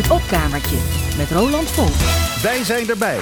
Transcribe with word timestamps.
Het 0.00 0.10
opkamertje 0.10 0.76
met 1.16 1.30
Roland 1.30 1.70
Volk. 1.70 1.94
Wij 2.42 2.64
zijn 2.64 2.88
erbij. 2.88 3.18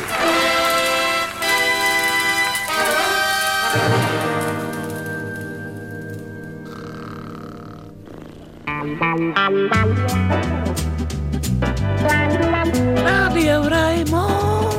Radio 13.05 13.61
Rijnmond. 13.69 14.77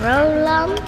Roland. 0.00 0.87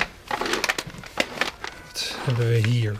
Hebben 2.25 2.47
we 2.47 2.67
hier? 2.67 2.95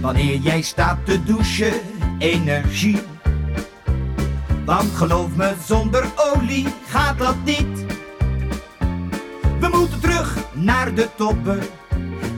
Wanneer 0.00 0.36
jij 0.36 0.62
staat 0.62 0.98
te 1.04 1.24
douchen, 1.24 1.72
energie. 2.18 3.00
Want 4.64 4.94
geloof 4.94 5.36
me, 5.36 5.54
zonder 5.66 6.04
olie 6.16 6.66
gaat 6.86 7.18
dat 7.18 7.36
niet. 7.44 7.84
We 9.60 9.68
moeten 9.72 10.00
terug 10.00 10.36
naar 10.52 10.94
de 10.94 11.08
toppen. 11.16 11.60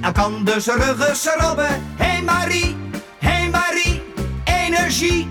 Elk 0.00 0.18
ander 0.18 0.60
zijn 0.60 0.78
ruggen 0.78 1.16
schrobben. 1.16 1.82
Hey 1.96 2.22
Marie, 2.22 2.76
hey 3.18 3.48
Marie, 3.50 4.02
energie. 4.44 5.28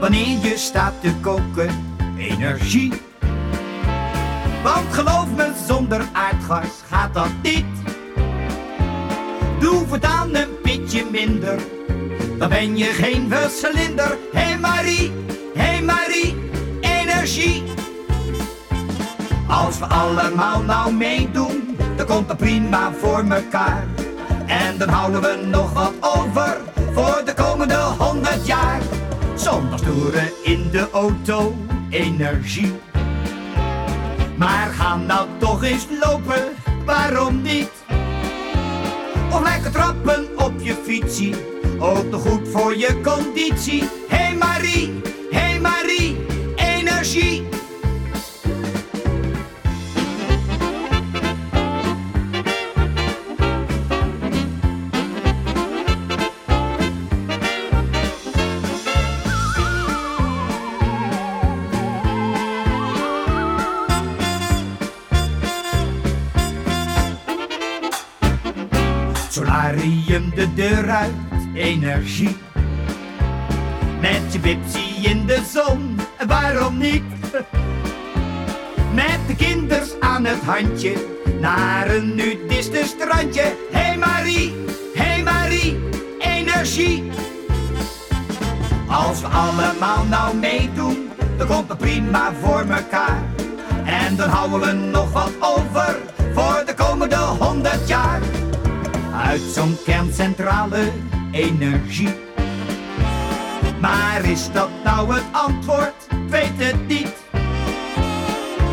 Wanneer 0.00 0.38
je 0.42 0.54
staat 0.56 0.92
te 1.00 1.14
koken, 1.20 1.70
energie. 2.18 2.92
Want 4.62 4.92
geloof 4.92 5.26
me, 5.36 5.52
zonder 5.66 6.00
aardgas 6.12 6.82
gaat 6.88 7.14
dat 7.14 7.30
niet. 7.42 7.64
Doe 9.60 9.86
voortaan 9.86 10.34
een 10.34 10.60
pitje 10.62 11.04
minder, 11.10 11.58
dan 12.38 12.48
ben 12.48 12.76
je 12.76 12.84
geen 12.84 13.28
verslinder. 13.30 14.16
Hey 14.32 14.58
Marie, 14.58 15.12
hey 15.54 15.82
Marie, 15.82 16.36
energie. 16.80 17.62
Als 19.48 19.78
we 19.78 19.84
allemaal 19.84 20.62
nou 20.62 20.92
meedoen, 20.92 21.76
dan 21.96 22.06
komt 22.06 22.28
het 22.28 22.36
prima 22.36 22.92
voor 22.92 23.24
mekaar. 23.24 23.86
En 24.46 24.78
dan 24.78 24.88
houden 24.88 25.20
we 25.20 25.46
nog 25.46 25.72
wat 25.72 25.92
over 26.00 26.60
voor 26.92 27.22
de 27.24 27.34
komende 27.34 27.74
honderd 27.74 28.46
jaar. 28.46 28.80
Zonder 29.34 29.80
toeren 29.80 30.30
in 30.42 30.70
de 30.70 30.88
auto, 30.92 31.56
energie. 31.90 32.72
Maar 34.36 34.70
ga 34.72 34.96
nou 34.96 35.28
toch 35.38 35.64
eens 35.64 35.86
lopen, 36.00 36.42
waarom 36.84 37.42
niet? 37.42 37.70
Of 39.32 39.42
lekker 39.42 39.70
trappen 39.70 40.28
op 40.36 40.52
je 40.58 40.74
fietsie, 40.84 41.34
ook 41.78 42.10
nog 42.10 42.22
goed 42.22 42.48
voor 42.48 42.76
je 42.76 43.00
conditie. 43.02 43.88
Hey 44.08 44.34
Marie, 44.34 45.00
hey 45.30 45.60
Marie, 45.60 46.16
energie. 46.56 47.46
De 70.14 70.54
deur 70.54 70.90
uit, 70.90 71.12
energie. 71.54 72.36
Met 74.00 74.32
je 74.32 74.38
bipsie 74.38 75.08
in 75.08 75.26
de 75.26 75.42
zon, 75.52 75.96
waarom 76.26 76.78
niet? 76.78 77.02
Met 78.92 79.18
de 79.26 79.34
kinders 79.36 80.00
aan 80.00 80.24
het 80.24 80.42
handje, 80.44 80.94
naar 81.40 81.94
een 81.94 82.14
nudistisch 82.14 82.88
strandje. 82.88 83.54
Hey 83.72 83.96
Marie, 83.96 84.54
hey 84.94 85.22
Marie, 85.22 85.78
energie. 86.18 87.10
Als 88.86 89.20
we 89.20 89.26
allemaal 89.26 90.04
nou 90.04 90.36
meedoen, 90.36 91.08
dan 91.36 91.46
komt 91.46 91.68
het 91.68 91.78
prima 91.78 92.32
voor 92.42 92.66
mekaar. 92.66 93.22
En 93.84 94.16
dan 94.16 94.28
houden 94.28 94.60
we 94.60 94.72
nog 94.72 95.12
wat 95.12 95.32
over 95.40 95.96
voor 96.34 96.62
de 96.66 96.74
komende 96.74 97.16
honderd 97.16 97.88
jaar. 97.88 98.03
Uit 99.34 99.52
zo'n 99.54 99.76
kerncentrale 99.84 100.92
energie. 101.32 102.14
Maar 103.80 104.24
is 104.24 104.52
dat 104.52 104.68
nou 104.84 105.14
het 105.14 105.24
antwoord? 105.32 106.06
Weet 106.28 106.52
het 106.56 106.88
niet. 106.88 107.14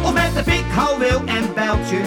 Of 0.04 0.14
met 0.14 0.34
de 0.36 0.44
pik, 0.44 0.64
houweel 0.74 1.22
en 1.26 1.54
bijltje 1.54 2.02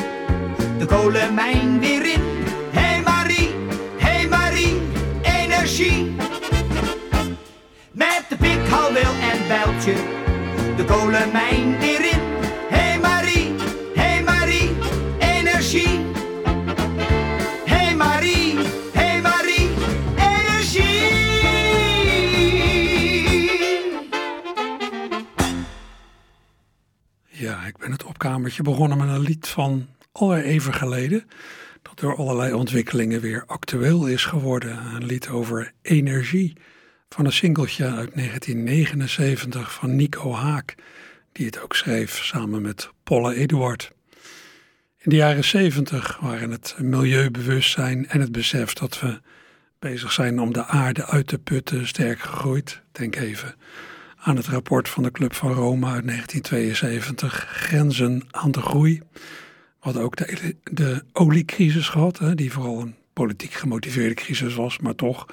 de 0.78 0.86
kolenmijn 0.86 1.80
weer 1.80 2.12
in. 2.12 2.22
Hey 2.70 3.02
Marie, 3.02 3.50
hey 3.96 4.28
Marie, 4.28 4.80
energie. 5.22 6.14
Met 7.92 8.24
de 8.28 8.36
pik, 8.36 8.68
houweel 8.68 9.12
en 9.32 9.48
bijltje 9.48 9.94
de 10.76 10.84
kolenmijn 10.84 11.78
weer 11.78 12.04
in. 12.12 12.33
Opkamertje 28.24 28.62
begonnen 28.62 28.98
met 28.98 29.08
een 29.08 29.20
lied 29.20 29.48
van 29.48 29.86
al 30.12 30.36
even 30.36 30.74
geleden. 30.74 31.24
Dat 31.82 31.98
door 31.98 32.16
allerlei 32.16 32.52
ontwikkelingen 32.52 33.20
weer 33.20 33.44
actueel 33.46 34.06
is 34.06 34.24
geworden. 34.24 34.78
Een 34.94 35.04
lied 35.04 35.28
over 35.28 35.72
energie 35.82 36.52
van 37.08 37.24
een 37.24 37.32
singeltje 37.32 37.84
uit 37.84 38.14
1979 38.14 39.72
van 39.72 39.96
Nico 39.96 40.32
Haak. 40.32 40.74
Die 41.32 41.46
het 41.46 41.60
ook 41.60 41.74
schreef 41.74 42.24
samen 42.24 42.62
met 42.62 42.90
Polle 43.02 43.34
Eduard. 43.34 43.92
In 44.98 45.10
de 45.10 45.16
jaren 45.16 45.44
70 45.44 46.18
waren 46.20 46.50
het 46.50 46.74
milieubewustzijn 46.78 48.08
en 48.08 48.20
het 48.20 48.32
besef 48.32 48.72
dat 48.72 49.00
we 49.00 49.20
bezig 49.78 50.12
zijn 50.12 50.40
om 50.40 50.52
de 50.52 50.64
aarde 50.66 51.06
uit 51.06 51.26
te 51.26 51.38
putten 51.38 51.86
sterk 51.86 52.20
gegroeid. 52.20 52.82
Denk 52.92 53.16
even 53.16 53.54
aan 54.24 54.36
het 54.36 54.46
rapport 54.46 54.88
van 54.88 55.02
de 55.02 55.10
Club 55.10 55.34
van 55.34 55.52
Rome 55.52 55.86
uit 55.86 56.06
1972, 56.06 57.46
Grenzen 57.48 58.22
aan 58.30 58.50
de 58.50 58.60
groei. 58.60 59.02
Hadden 59.78 60.02
ook 60.02 60.16
de, 60.16 60.56
de 60.62 61.04
oliecrisis 61.12 61.88
gehad, 61.88 62.18
hè, 62.18 62.34
die 62.34 62.52
vooral 62.52 62.80
een 62.80 62.94
politiek 63.12 63.52
gemotiveerde 63.52 64.14
crisis 64.14 64.54
was, 64.54 64.78
maar 64.78 64.94
toch, 64.94 65.26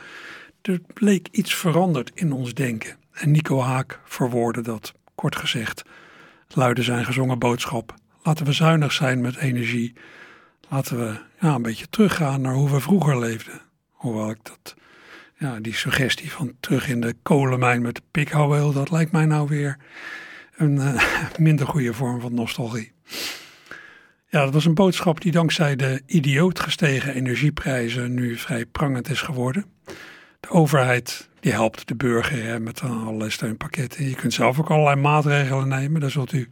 er 0.62 0.82
bleek 0.94 1.28
iets 1.32 1.56
veranderd 1.56 2.12
in 2.14 2.32
ons 2.32 2.54
denken. 2.54 2.98
En 3.12 3.32
Nico 3.32 3.62
Haak 3.62 4.00
verwoordde 4.06 4.62
dat, 4.62 4.94
kort 5.16 5.36
gezegd, 5.36 5.84
luidde 6.48 6.84
zijn 6.84 7.06
gezongen 7.06 7.40
boodschap. 7.40 7.94
Laten 8.24 8.46
we 8.46 8.52
zuinig 8.52 8.92
zijn 8.92 9.22
met 9.22 9.36
energie. 9.36 9.94
Laten 10.70 10.98
we 10.98 11.20
ja, 11.40 11.56
een 11.56 11.62
beetje 11.62 11.90
teruggaan 11.90 12.42
naar 12.42 12.54
hoe 12.54 12.72
we 12.72 12.80
vroeger 12.80 13.20
leefden. 13.20 13.62
Hoewel 13.92 14.30
ik 14.30 14.40
dat, 14.44 14.76
ja, 15.42 15.60
die 15.60 15.74
suggestie 15.74 16.32
van 16.32 16.54
terug 16.60 16.88
in 16.88 17.02
de 17.02 17.16
kolenmijn 17.24 17.82
met 17.82 17.96
de 17.96 18.02
pikhouweel, 18.12 18.72
dat 18.72 18.92
lijkt 18.92 19.12
mij 19.12 19.26
nou 19.26 19.48
weer 19.48 19.78
een 20.56 20.80
eh, 20.80 21.04
minder 21.38 21.68
goede 21.68 21.94
vorm 21.94 22.22
van 22.22 22.34
nostalgie. 22.34 22.92
Ja, 24.28 24.44
dat 24.44 24.54
was 24.54 24.66
een 24.66 24.74
boodschap 24.74 25.22
die 25.22 25.32
dankzij 25.32 25.76
de 25.76 26.02
idioot 26.06 26.60
gestegen 26.60 27.14
energieprijzen 27.14 28.14
nu 28.14 28.38
vrij 28.38 28.66
prangend 28.66 29.10
is 29.10 29.22
geworden. 29.22 29.66
De 30.40 30.50
overheid 30.50 31.30
die 31.40 31.52
helpt 31.52 31.88
de 31.88 31.96
burger 31.96 32.62
met 32.62 32.82
allerlei 32.82 33.30
steunpakketten. 33.30 34.10
Je 34.10 34.16
kunt 34.16 34.34
zelf 34.34 34.60
ook 34.60 34.70
allerlei 34.70 34.96
maatregelen 34.96 35.68
nemen. 35.68 36.02
Daar 36.02 36.12
zult 36.12 36.32
u 36.32 36.48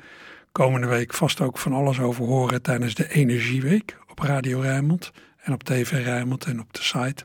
komende 0.51 0.87
week 0.87 1.13
vast 1.13 1.41
ook 1.41 1.57
van 1.57 1.73
alles 1.73 1.99
over 1.99 2.25
horen 2.25 2.61
tijdens 2.61 2.95
de 2.95 3.09
Energieweek 3.09 3.97
op 4.07 4.19
Radio 4.19 4.59
Rijnmond 4.59 5.11
en 5.37 5.53
op 5.53 5.63
TV 5.63 5.91
Rijnmond 5.91 6.45
en 6.45 6.59
op 6.59 6.73
de 6.73 6.83
site. 6.83 7.23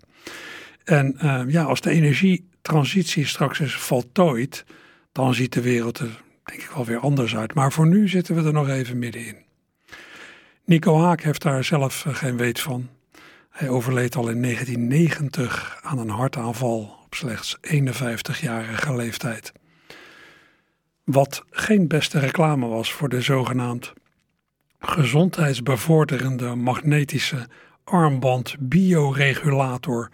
En 0.84 1.16
uh, 1.22 1.42
ja, 1.46 1.62
als 1.62 1.80
de 1.80 1.90
energietransitie 1.90 3.26
straks 3.26 3.60
is 3.60 3.74
voltooid, 3.76 4.64
dan 5.12 5.34
ziet 5.34 5.52
de 5.52 5.60
wereld 5.60 5.98
er 5.98 6.22
denk 6.44 6.62
ik 6.62 6.70
wel 6.74 6.84
weer 6.84 6.98
anders 6.98 7.36
uit. 7.36 7.54
Maar 7.54 7.72
voor 7.72 7.86
nu 7.86 8.08
zitten 8.08 8.34
we 8.34 8.42
er 8.42 8.52
nog 8.52 8.68
even 8.68 8.98
middenin. 8.98 9.36
Nico 10.64 10.98
Haak 10.98 11.22
heeft 11.22 11.42
daar 11.42 11.64
zelf 11.64 12.06
eh, 12.06 12.14
geen 12.14 12.36
weet 12.36 12.60
van. 12.60 12.88
Hij 13.50 13.68
overleed 13.68 14.16
al 14.16 14.28
in 14.28 14.42
1990 14.42 15.78
aan 15.82 15.98
een 15.98 16.08
hartaanval 16.08 16.98
op 17.04 17.14
slechts 17.14 17.56
51-jarige 17.60 18.96
leeftijd. 18.96 19.52
Wat 21.04 21.44
geen 21.50 21.88
beste 21.88 22.18
reclame 22.18 22.66
was 22.66 22.92
voor 22.92 23.08
de 23.08 23.20
zogenaamd 23.20 23.92
gezondheidsbevorderende 24.78 26.54
magnetische 26.54 27.48
armband 27.84 28.56
bioregulator 28.58 30.08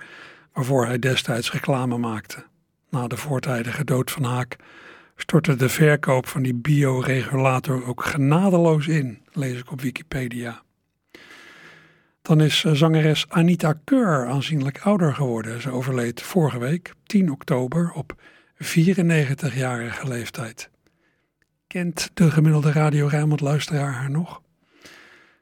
waarvoor 0.53 0.87
hij 0.87 0.99
destijds 0.99 1.53
reclame 1.53 1.99
maakte. 1.99 2.45
Na 2.91 3.07
de 3.07 3.17
voortijdige 3.17 3.85
dood 3.85 4.11
van 4.11 4.25
Haak 4.25 4.57
stortte 5.17 5.57
de 5.57 5.69
verkoop 5.69 6.27
van 6.27 6.43
die 6.43 6.55
bioregulator 6.55 7.87
ook 7.87 8.05
genadeloos 8.05 8.87
in, 8.87 9.19
lees 9.33 9.59
ik 9.59 9.71
op 9.71 9.81
Wikipedia. 9.81 10.63
Dan 12.23 12.41
is 12.41 12.65
eh, 12.65 12.73
zangeres 12.73 13.29
Anita 13.29 13.73
Keur 13.85 14.27
aanzienlijk 14.27 14.81
ouder 14.83 15.15
geworden. 15.15 15.61
Ze 15.61 15.71
overleed 15.71 16.23
vorige 16.23 16.59
week, 16.59 16.95
10 17.05 17.31
oktober, 17.31 17.93
op 17.93 18.15
94-jarige 18.55 20.09
leeftijd. 20.09 20.71
Kent 21.67 22.11
de 22.15 22.31
gemiddelde 22.31 22.73
Radio 22.73 23.07
Rijnmond 23.07 23.41
luisteraar 23.41 23.93
haar 23.93 24.11
nog? 24.11 24.41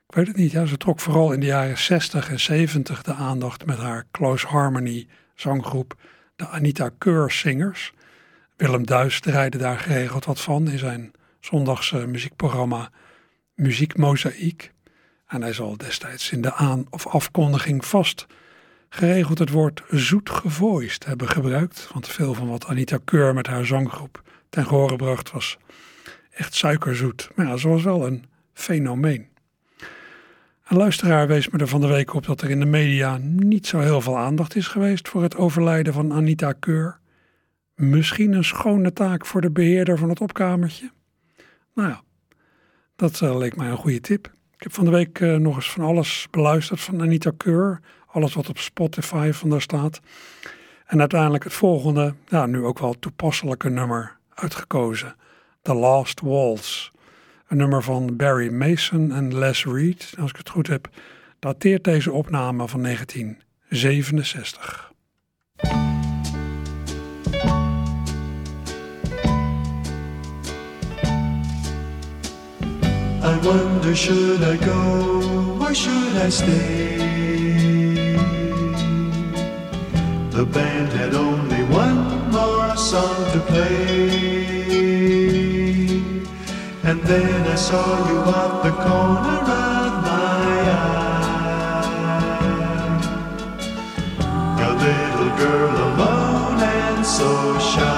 Ik 0.08 0.14
weet 0.14 0.26
het 0.26 0.36
niet, 0.36 0.52
ze 0.52 0.76
trok 0.76 1.00
vooral 1.00 1.32
in 1.32 1.40
de 1.40 1.46
jaren 1.46 1.78
60 1.78 2.30
en 2.30 2.40
70 2.40 3.02
de 3.02 3.12
aandacht 3.12 3.66
met 3.66 3.78
haar 3.78 4.04
Close 4.10 4.46
Harmony 4.46 5.06
zanggroep, 5.34 5.94
de 6.36 6.46
Anita 6.46 6.90
Keur 6.98 7.30
Singers. 7.30 7.92
Willem 8.56 8.86
Duis 8.86 9.20
draaide 9.20 9.58
daar 9.58 9.78
geregeld 9.78 10.24
wat 10.24 10.40
van 10.40 10.68
in 10.68 10.78
zijn 10.78 11.12
zondagse 11.40 12.06
muziekprogramma 12.06 12.90
Muziek 13.54 13.96
Mozaïek. 13.96 14.72
En 15.26 15.42
hij 15.42 15.52
zal 15.52 15.76
destijds 15.76 16.30
in 16.30 16.40
de 16.40 16.54
aan- 16.54 16.86
of 16.90 17.06
afkondiging 17.06 17.84
vast 17.84 18.26
geregeld 18.88 19.38
het 19.38 19.50
woord 19.50 19.82
zoet 19.90 20.30
gevoiced 20.30 21.04
hebben 21.04 21.28
gebruikt. 21.28 21.88
Want 21.92 22.08
veel 22.08 22.34
van 22.34 22.48
wat 22.48 22.66
Anita 22.66 22.98
Keur 23.04 23.34
met 23.34 23.46
haar 23.46 23.66
zanggroep 23.66 24.22
ten 24.48 24.66
gehore 24.66 24.96
bracht 24.96 25.30
was 25.30 25.58
echt 26.30 26.54
suikerzoet. 26.54 27.30
Maar 27.34 27.46
ja, 27.46 27.56
ze 27.56 27.68
was 27.68 27.82
wel 27.82 28.06
een 28.06 28.24
fenomeen. 28.52 29.28
Een 30.68 30.76
luisteraar 30.76 31.26
wees 31.26 31.48
me 31.48 31.58
er 31.58 31.68
van 31.68 31.80
de 31.80 31.86
week 31.86 32.14
op 32.14 32.26
dat 32.26 32.40
er 32.40 32.50
in 32.50 32.60
de 32.60 32.66
media 32.66 33.18
niet 33.20 33.66
zo 33.66 33.78
heel 33.78 34.00
veel 34.00 34.18
aandacht 34.18 34.56
is 34.56 34.66
geweest 34.66 35.08
voor 35.08 35.22
het 35.22 35.36
overlijden 35.36 35.92
van 35.92 36.12
Anita 36.12 36.52
Keur. 36.52 36.98
Misschien 37.74 38.32
een 38.32 38.44
schone 38.44 38.92
taak 38.92 39.26
voor 39.26 39.40
de 39.40 39.50
beheerder 39.50 39.98
van 39.98 40.08
het 40.08 40.20
opkamertje? 40.20 40.90
Nou 41.74 41.88
ja, 41.88 42.02
dat 42.96 43.20
uh, 43.20 43.36
leek 43.36 43.56
mij 43.56 43.68
een 43.68 43.76
goede 43.76 44.00
tip. 44.00 44.26
Ik 44.26 44.62
heb 44.62 44.72
van 44.72 44.84
de 44.84 44.90
week 44.90 45.18
uh, 45.18 45.36
nog 45.36 45.56
eens 45.56 45.70
van 45.70 45.84
alles 45.84 46.26
beluisterd 46.30 46.80
van 46.80 47.00
Anita 47.00 47.32
Keur. 47.36 47.80
Alles 48.06 48.34
wat 48.34 48.48
op 48.48 48.58
Spotify 48.58 49.30
van 49.32 49.50
daar 49.50 49.60
staat. 49.60 50.00
En 50.86 51.00
uiteindelijk 51.00 51.44
het 51.44 51.52
volgende, 51.52 52.14
nu 52.46 52.64
ook 52.64 52.78
wel 52.78 52.98
toepasselijke 52.98 53.68
nummer 53.68 54.16
uitgekozen. 54.34 55.16
The 55.62 55.74
Last 55.74 56.20
Waltz. 56.20 56.90
Een 57.48 57.56
nummer 57.56 57.82
van 57.82 58.16
Barry 58.16 58.52
Mason 58.52 59.12
en 59.12 59.38
Les 59.38 59.64
Reed. 59.64 60.14
Als 60.18 60.30
ik 60.30 60.36
het 60.36 60.48
goed 60.48 60.66
heb, 60.66 60.88
dateert 61.38 61.84
deze 61.84 62.12
opname 62.12 62.68
van 62.68 62.82
1967. 62.82 64.92
I 73.22 73.38
wonder 73.42 73.96
should 73.96 74.42
I 74.42 74.56
go 74.64 75.58
or 75.60 75.74
should 75.74 76.24
I 76.26 76.30
stay? 76.30 76.96
The 80.30 80.44
band 80.44 80.92
had 80.92 81.14
only 81.14 81.62
one 81.62 82.30
more 82.30 82.76
song 82.76 83.32
to 83.32 83.40
play. 83.40 84.27
And 86.88 87.02
then 87.02 87.46
I 87.46 87.54
saw 87.54 88.08
you 88.08 88.18
out 88.20 88.62
the 88.64 88.70
corner 88.70 89.40
of 89.44 89.92
my 90.08 90.72
eye. 90.80 91.10
A 94.58 94.72
little 94.86 95.32
girl 95.36 95.76
alone 95.88 96.62
and 96.62 97.04
so 97.04 97.58
shy. 97.58 97.97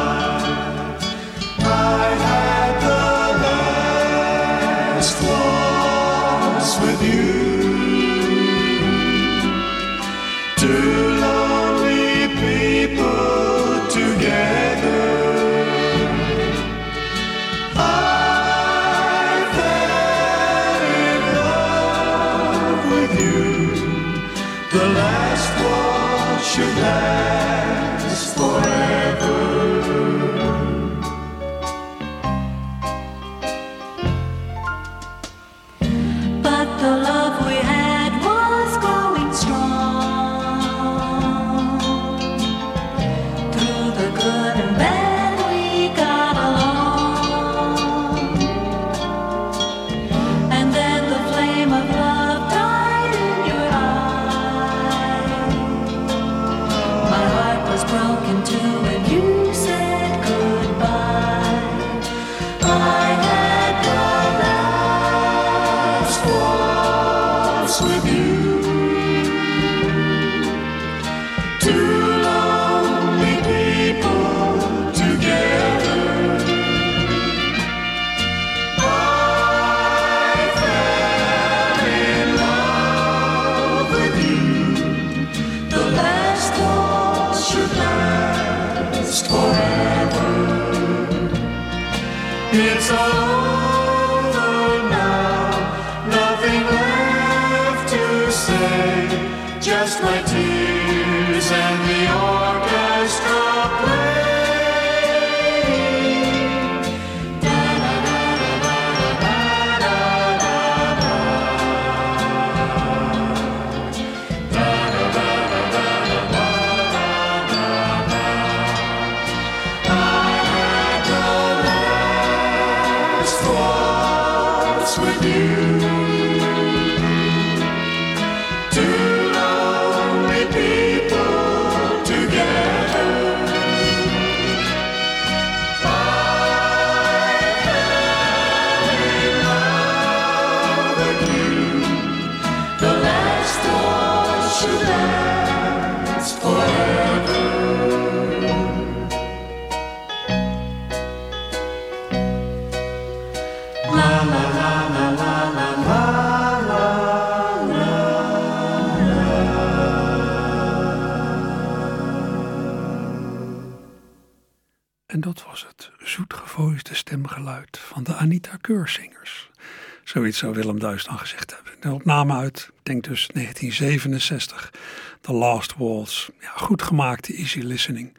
Zoiets 170.30 170.48
zou 170.48 170.64
Willem 170.64 170.80
Duis 170.80 171.04
dan 171.04 171.18
gezegd 171.18 171.54
hebben. 171.54 171.72
De 171.80 171.92
opname 171.92 172.34
uit, 172.34 172.70
denk 172.82 173.04
dus 173.04 173.26
1967, 173.32 174.72
The 175.20 175.32
Last 175.32 175.76
Waltz. 175.76 176.28
Ja, 176.40 176.52
goed 176.54 176.82
gemaakte 176.82 177.34
easy 177.34 177.58
listening. 177.58 178.16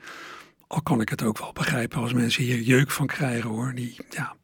Al 0.67 0.81
kan 0.81 1.01
ik 1.01 1.09
het 1.09 1.23
ook 1.23 1.37
wel 1.37 1.53
begrijpen 1.53 2.01
als 2.01 2.13
mensen 2.13 2.43
hier 2.43 2.59
jeuk 2.59 2.91
van 2.91 3.07
krijgen 3.07 3.49
hoor. 3.49 3.73
Die, 3.75 3.95
ja, 4.09 4.35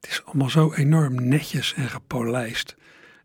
het 0.00 0.10
is 0.10 0.24
allemaal 0.24 0.50
zo 0.50 0.72
enorm 0.72 1.28
netjes 1.28 1.74
en 1.74 1.88
gepolijst. 1.88 2.76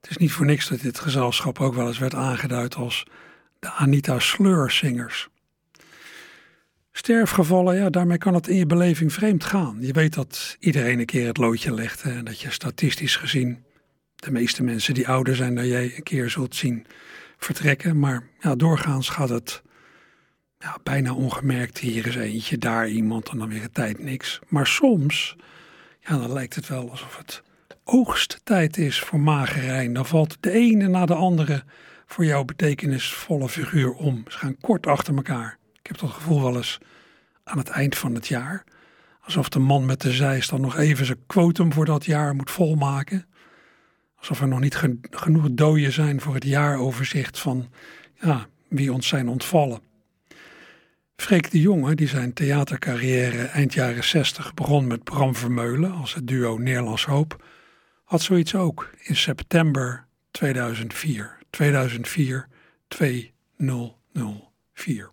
Het 0.01 0.09
is 0.09 0.17
niet 0.17 0.31
voor 0.31 0.45
niks 0.45 0.67
dat 0.67 0.81
dit 0.81 0.99
gezelschap 0.99 1.59
ook 1.59 1.73
wel 1.73 1.87
eens 1.87 1.99
werd 1.99 2.15
aangeduid 2.15 2.75
als 2.75 3.03
de 3.59 3.69
Anita 3.69 4.19
Sleursingers. 4.19 5.27
Sterfgevallen, 6.91 7.75
ja, 7.75 7.89
daarmee 7.89 8.17
kan 8.17 8.33
het 8.33 8.47
in 8.47 8.55
je 8.55 8.65
beleving 8.65 9.13
vreemd 9.13 9.43
gaan. 9.43 9.77
Je 9.81 9.93
weet 9.93 10.13
dat 10.13 10.55
iedereen 10.59 10.99
een 10.99 11.05
keer 11.05 11.27
het 11.27 11.37
loodje 11.37 11.73
legt 11.73 12.01
en 12.01 12.25
dat 12.25 12.39
je 12.39 12.51
statistisch 12.51 13.15
gezien 13.15 13.65
de 14.17 14.31
meeste 14.31 14.63
mensen 14.63 14.93
die 14.93 15.07
ouder 15.07 15.35
zijn 15.35 15.55
dan 15.55 15.67
jij 15.67 15.93
een 15.95 16.03
keer 16.03 16.29
zult 16.29 16.55
zien 16.55 16.85
vertrekken. 17.37 17.99
Maar 17.99 18.23
ja, 18.39 18.55
doorgaans 18.55 19.09
gaat 19.09 19.29
het 19.29 19.61
ja, 20.59 20.77
bijna 20.83 21.13
ongemerkt. 21.13 21.77
Hier 21.77 22.07
is 22.07 22.15
eentje, 22.15 22.57
daar 22.57 22.87
iemand 22.87 23.29
en 23.29 23.37
dan 23.37 23.49
weer 23.49 23.63
een 23.63 23.71
tijd 23.71 23.99
niks. 23.99 24.39
Maar 24.47 24.67
soms, 24.67 25.35
ja, 25.99 26.17
dan 26.17 26.33
lijkt 26.33 26.55
het 26.55 26.67
wel 26.67 26.89
alsof 26.89 27.17
het 27.17 27.43
oogsttijd 27.83 28.77
is 28.77 28.99
voor 28.99 29.19
magerijn. 29.19 29.93
Dan 29.93 30.05
valt 30.05 30.37
de 30.39 30.51
ene 30.51 30.87
na 30.87 31.05
de 31.05 31.15
andere 31.15 31.63
voor 32.05 32.25
jouw 32.25 32.43
betekenisvolle 32.43 33.49
figuur 33.49 33.93
om. 33.93 34.23
Ze 34.27 34.37
gaan 34.37 34.57
kort 34.61 34.87
achter 34.87 35.15
elkaar. 35.15 35.57
Ik 35.79 35.87
heb 35.87 35.97
dat 35.97 36.09
gevoel 36.09 36.41
wel 36.41 36.55
eens 36.55 36.77
aan 37.43 37.57
het 37.57 37.69
eind 37.69 37.97
van 37.97 38.13
het 38.13 38.27
jaar. 38.27 38.63
Alsof 39.21 39.49
de 39.49 39.59
man 39.59 39.85
met 39.85 40.01
de 40.01 40.11
zeis 40.11 40.47
dan 40.47 40.61
nog 40.61 40.77
even 40.77 41.05
zijn 41.05 41.25
quotum 41.25 41.73
voor 41.73 41.85
dat 41.85 42.05
jaar 42.05 42.35
moet 42.35 42.51
volmaken. 42.51 43.26
Alsof 44.19 44.41
er 44.41 44.47
nog 44.47 44.59
niet 44.59 44.75
genoeg 45.11 45.47
doden 45.51 45.91
zijn 45.91 46.21
voor 46.21 46.33
het 46.33 46.43
jaaroverzicht 46.43 47.39
van 47.39 47.69
ja, 48.21 48.47
wie 48.67 48.93
ons 48.93 49.07
zijn 49.07 49.29
ontvallen. 49.29 49.79
Freek 51.15 51.51
de 51.51 51.61
Jonge, 51.61 51.95
die 51.95 52.07
zijn 52.07 52.33
theatercarrière 52.33 53.43
eind 53.43 53.73
jaren 53.73 54.03
60 54.03 54.53
begon 54.53 54.87
met 54.87 55.03
Bram 55.03 55.35
Vermeulen 55.35 55.91
als 55.91 56.13
het 56.13 56.27
duo 56.27 56.57
Nederlands 56.57 57.05
Hoop, 57.05 57.43
had 58.03 58.21
zoiets 58.21 58.55
ook 58.55 58.89
in 59.03 59.15
september 59.15 60.05
2004. 60.31 61.37
2004 61.49 62.47
2004. 62.87 65.09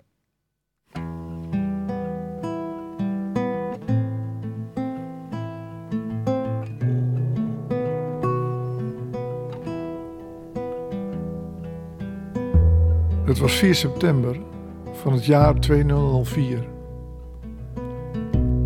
Het 13.34 13.42
was 13.42 13.52
4 13.52 13.74
september 13.74 14.40
van 14.92 15.12
het 15.12 15.24
jaar 15.24 15.60
2004. 15.60 16.64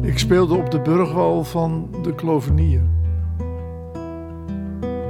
Ik 0.01 0.19
speelde 0.19 0.55
op 0.55 0.71
de 0.71 0.81
burgwal 0.81 1.45
van 1.45 1.89
de 2.03 2.15
Klovenier. 2.15 2.81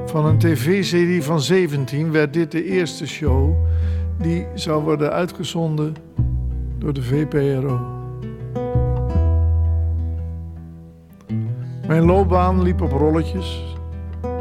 Van 0.06 0.26
een 0.26 0.38
tv-serie 0.38 1.22
van 1.22 1.40
17 1.40 2.12
werd 2.12 2.32
dit 2.32 2.52
de 2.52 2.64
eerste 2.64 3.06
show 3.06 3.54
die 4.18 4.46
zou 4.54 4.82
worden 4.82 5.12
uitgezonden 5.12 5.94
door 6.78 6.92
de 6.92 7.02
VPRO. 7.02 7.80
Mijn 11.86 12.04
loopbaan 12.04 12.62
liep 12.62 12.80
op 12.80 12.92
rolletjes, 12.92 13.76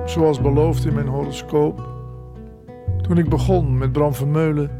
zoals 0.05 0.41
beloofd 0.41 0.85
in 0.85 0.93
mijn 0.93 1.07
horoscoop. 1.07 1.87
Toen 3.01 3.17
ik 3.17 3.29
begon 3.29 3.77
met 3.77 3.91
Bram 3.91 4.13
Vermeulen 4.13 4.76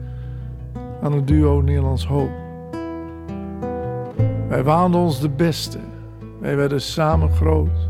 aan 1.01 1.13
het 1.13 1.27
duo 1.27 1.61
Nederlands 1.61 2.07
Hoop. 2.07 2.29
Wij 4.47 4.63
waanden 4.63 4.99
ons 4.99 5.19
de 5.19 5.29
beste. 5.29 5.77
Wij 6.39 6.55
werden 6.55 6.81
samen 6.81 7.31
groot. 7.31 7.89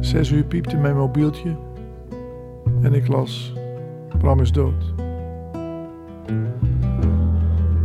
Zes 0.00 0.30
uur 0.30 0.44
piepte 0.44 0.76
mijn 0.76 0.96
mobieltje 0.96 1.56
en 2.82 2.94
ik 2.94 3.08
las: 3.08 3.52
Bram 4.18 4.40
is 4.40 4.52
dood. 4.52 4.94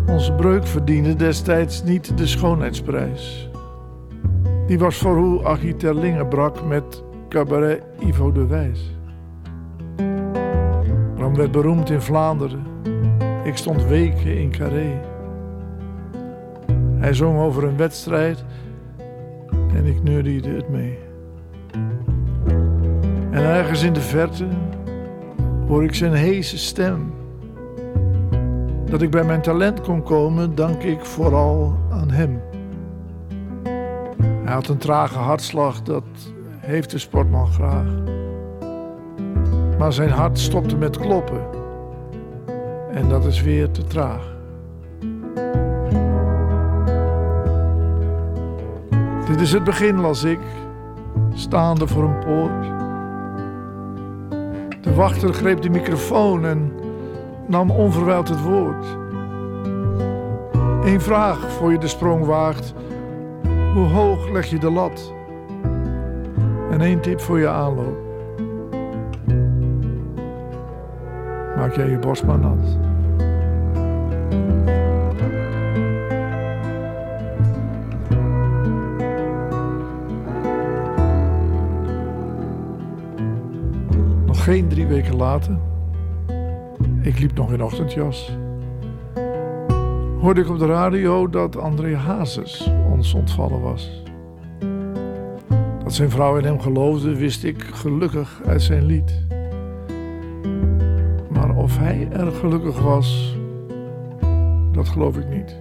Onze 0.07 0.33
breuk 0.33 0.67
verdiende 0.67 1.15
destijds 1.15 1.83
niet 1.83 2.17
de 2.17 2.27
schoonheidsprijs. 2.27 3.49
Die 4.67 4.79
was 4.79 4.97
voor 4.97 5.17
hoe 5.17 5.45
Achie 5.45 5.75
Terlingen 5.75 6.27
brak 6.27 6.63
met 6.65 7.03
cabaret 7.29 7.83
Ivo 7.99 8.31
de 8.31 8.45
Wijs. 8.45 8.95
Bram 11.15 11.35
werd 11.35 11.51
beroemd 11.51 11.89
in 11.89 12.01
Vlaanderen 12.01 12.70
ik 13.43 13.57
stond 13.57 13.85
weken 13.85 14.37
in 14.37 14.51
Carré. 14.51 14.99
Hij 16.97 17.13
zong 17.13 17.39
over 17.39 17.63
een 17.63 17.77
wedstrijd 17.77 18.43
en 19.75 19.85
ik 19.85 20.03
neuriede 20.03 20.49
het 20.49 20.69
mee. 20.69 20.99
En 23.31 23.43
ergens 23.43 23.83
in 23.83 23.93
de 23.93 24.01
verte 24.01 24.47
hoor 25.67 25.83
ik 25.83 25.95
zijn 25.95 26.13
heese 26.13 26.57
stem. 26.57 27.13
Dat 28.85 29.01
ik 29.01 29.09
bij 29.09 29.23
mijn 29.23 29.41
talent 29.41 29.81
kon 29.81 30.03
komen, 30.03 30.55
dank 30.55 30.83
ik 30.83 31.05
vooral 31.05 31.77
aan 31.89 32.11
hem. 32.11 32.41
Hij 34.43 34.53
had 34.53 34.67
een 34.67 34.77
trage 34.77 35.17
hartslag, 35.17 35.81
dat 35.81 36.03
heeft 36.57 36.91
de 36.91 36.97
sportman 36.97 37.47
graag. 37.47 37.87
Maar 39.77 39.93
zijn 39.93 40.09
hart 40.09 40.39
stopte 40.39 40.77
met 40.77 40.97
kloppen 40.97 41.60
en 42.93 43.09
dat 43.09 43.25
is 43.25 43.41
weer 43.41 43.71
te 43.71 43.83
traag. 43.83 44.35
Dit 49.27 49.41
is 49.41 49.53
het 49.53 49.63
begin, 49.63 49.99
las 49.99 50.23
ik, 50.23 50.39
staande 51.33 51.87
voor 51.87 52.03
een 52.03 52.19
poort. 52.19 52.63
De 54.81 54.93
wachter 54.93 55.33
greep 55.33 55.61
de 55.61 55.69
microfoon 55.69 56.45
en 56.45 56.71
nam 57.47 57.71
onverwijld 57.71 58.29
het 58.29 58.41
woord. 58.41 58.85
Eén 60.83 61.01
vraag 61.01 61.51
voor 61.51 61.71
je 61.71 61.77
de 61.77 61.87
sprong 61.87 62.25
waagt: 62.25 62.73
hoe 63.73 63.87
hoog 63.87 64.29
leg 64.29 64.45
je 64.45 64.59
de 64.59 64.71
lat? 64.71 65.13
En 66.71 66.81
één 66.81 67.01
tip 67.01 67.19
voor 67.19 67.39
je 67.39 67.47
aanloop. 67.47 68.10
Maak 71.71 71.79
jij 71.79 71.89
je 71.89 71.99
borst 71.99 72.23
nat. 72.23 72.77
Nog 84.25 84.43
geen 84.43 84.67
drie 84.67 84.85
weken 84.85 85.15
later, 85.15 85.57
ik 87.01 87.19
liep 87.19 87.33
nog 87.35 87.53
in 87.53 87.63
ochtendjas, 87.63 88.37
hoorde 90.19 90.41
ik 90.41 90.49
op 90.49 90.59
de 90.59 90.65
radio 90.65 91.29
dat 91.29 91.57
André 91.57 91.95
Hazes 91.95 92.71
ons 92.91 93.13
ontvallen 93.13 93.61
was. 93.61 94.03
Dat 95.83 95.93
zijn 95.93 96.09
vrouw 96.09 96.37
in 96.37 96.43
hem 96.43 96.59
geloofde, 96.59 97.15
wist 97.15 97.43
ik 97.43 97.63
gelukkig 97.63 98.41
uit 98.45 98.61
zijn 98.61 98.85
lied 98.85 99.25
hij 101.81 102.07
erg 102.11 102.39
gelukkig 102.39 102.79
was, 102.79 103.37
dat 104.71 104.89
geloof 104.89 105.17
ik 105.17 105.29
niet. 105.29 105.55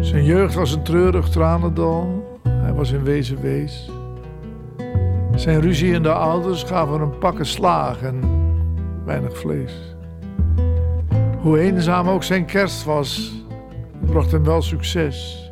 Zijn 0.00 0.24
jeugd 0.24 0.54
was 0.54 0.74
een 0.74 0.82
treurig 0.82 1.28
tranendal. 1.28 2.28
Hij 2.48 2.72
was 2.72 2.92
in 2.92 3.02
wezen 3.02 3.40
wees. 3.40 3.90
Zijn 5.34 5.60
ruziende 5.60 6.12
ouders 6.12 6.62
gaven 6.62 7.00
hem 7.00 7.18
pakken 7.18 7.46
slaag 7.46 8.02
en 8.02 8.20
weinig 9.04 9.38
vlees. 9.38 9.94
Hoe 11.40 11.58
eenzaam 11.58 12.08
ook 12.08 12.22
zijn 12.22 12.44
kerst 12.44 12.84
was, 12.84 13.32
bracht 14.00 14.32
hem 14.32 14.44
wel 14.44 14.62
succes. 14.62 15.50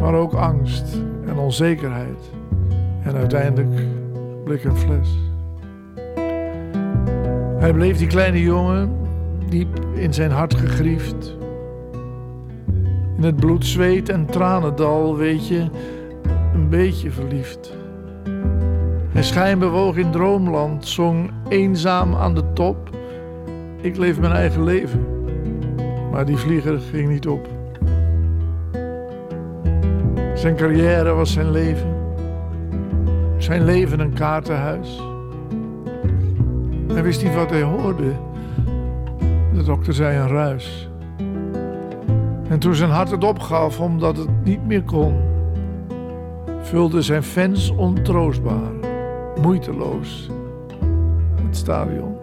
Maar 0.00 0.14
ook 0.14 0.32
angst 0.32 0.94
en 1.26 1.38
onzekerheid. 1.38 2.30
En 3.02 3.14
uiteindelijk 3.14 3.80
blik 4.44 4.64
een 4.64 4.76
fles. 4.76 5.33
Hij 7.64 7.72
bleef 7.72 7.98
die 7.98 8.06
kleine 8.06 8.40
jongen 8.42 8.96
diep 9.48 9.80
in 9.94 10.14
zijn 10.14 10.30
hart 10.30 10.54
gegriefd. 10.54 11.36
In 13.16 13.22
het 13.22 13.36
bloed, 13.36 13.66
zweet 13.66 14.08
en 14.08 14.26
tranendal, 14.26 15.16
weet 15.16 15.48
je, 15.48 15.66
een 16.54 16.68
beetje 16.68 17.10
verliefd. 17.10 17.72
Hij 19.08 19.22
schijnbewoog 19.22 19.96
in 19.96 20.10
droomland, 20.10 20.86
zong 20.86 21.30
eenzaam 21.48 22.14
aan 22.14 22.34
de 22.34 22.52
top. 22.52 22.90
Ik 23.80 23.96
leef 23.96 24.20
mijn 24.20 24.32
eigen 24.32 24.64
leven, 24.64 25.06
maar 26.10 26.24
die 26.24 26.36
vlieger 26.36 26.80
ging 26.80 27.08
niet 27.08 27.26
op. 27.26 27.48
Zijn 30.34 30.56
carrière 30.56 31.12
was 31.12 31.32
zijn 31.32 31.50
leven. 31.50 31.94
Zijn 33.36 33.64
leven 33.64 34.00
een 34.00 34.14
kaartenhuis. 34.14 35.13
Hij 36.94 37.02
wist 37.02 37.22
niet 37.22 37.34
wat 37.34 37.50
hij 37.50 37.62
hoorde. 37.62 38.12
De 39.54 39.62
dokter 39.62 39.94
zei 39.94 40.18
een 40.18 40.28
ruis. 40.28 40.88
En 42.48 42.58
toen 42.58 42.74
zijn 42.74 42.90
hart 42.90 43.10
het 43.10 43.24
opgaf 43.24 43.80
omdat 43.80 44.16
het 44.16 44.28
niet 44.44 44.66
meer 44.66 44.82
kon, 44.82 45.14
vulde 46.60 47.02
zijn 47.02 47.22
fans 47.22 47.70
ontroostbaar, 47.70 48.72
moeiteloos 49.40 50.30
het 51.46 51.56
stadion. 51.56 52.16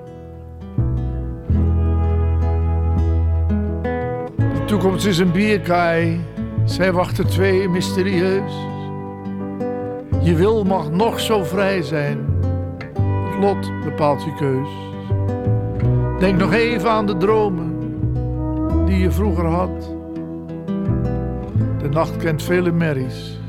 De 4.37 4.65
toekomst 4.65 5.05
is 5.05 5.17
een 5.17 5.31
bierkaai, 5.31 6.19
zij 6.63 6.91
wachten 6.91 7.27
twee 7.27 7.69
mysterieus. 7.69 8.53
Je 10.21 10.35
wil 10.35 10.63
mag 10.63 10.91
nog 10.91 11.19
zo 11.19 11.43
vrij 11.43 11.81
zijn, 11.81 12.30
lot 13.41 13.71
bepaalt 13.83 14.23
je 14.23 14.33
keus. 14.35 14.69
Denk 16.19 16.39
nog 16.39 16.53
even 16.53 16.89
aan 16.89 17.05
de 17.05 17.17
dromen 17.17 17.75
die 18.85 18.97
je 18.97 19.11
vroeger 19.11 19.45
had. 19.45 19.95
De 21.77 21.89
nacht 21.89 22.17
kent 22.17 22.43
vele 22.43 22.71
merries, 22.71 23.39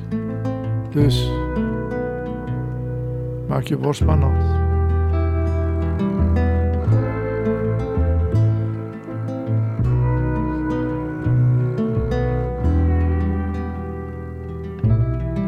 dus 0.91 1.31
maak 3.49 3.63
je 3.63 3.77
borst 3.77 4.05
maar 4.05 4.19
nat. 4.19 4.61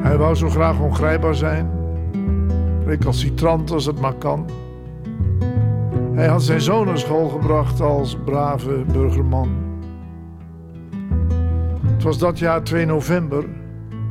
Hij 0.02 0.16
wou 0.16 0.34
zo 0.34 0.48
graag 0.48 0.80
ongrijpbaar 0.80 1.34
zijn, 1.34 1.83
recalcitrant 2.86 3.70
als 3.70 3.86
het 3.86 4.00
maar 4.00 4.14
kan. 4.14 4.46
Hij 6.14 6.26
had 6.26 6.42
zijn 6.42 6.60
zoon 6.60 6.86
naar 6.86 6.98
school 6.98 7.28
gebracht 7.28 7.80
als 7.80 8.16
brave 8.24 8.84
burgerman. 8.92 9.48
Het 11.86 12.02
was 12.02 12.18
dat 12.18 12.38
jaar 12.38 12.62
2 12.62 12.86
november, 12.86 13.44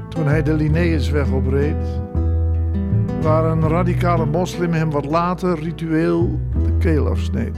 toen 0.10 0.28
hij 0.28 0.44
de 0.44 0.54
Linnaeusweg 0.54 1.32
opreed, 1.32 2.02
waar 3.22 3.46
een 3.46 3.68
radicale 3.68 4.26
moslim 4.26 4.74
hem 4.74 4.92
wat 4.92 5.06
later 5.06 5.60
ritueel 5.60 6.40
de 6.64 6.78
keel 6.78 7.08
afsneed. 7.08 7.58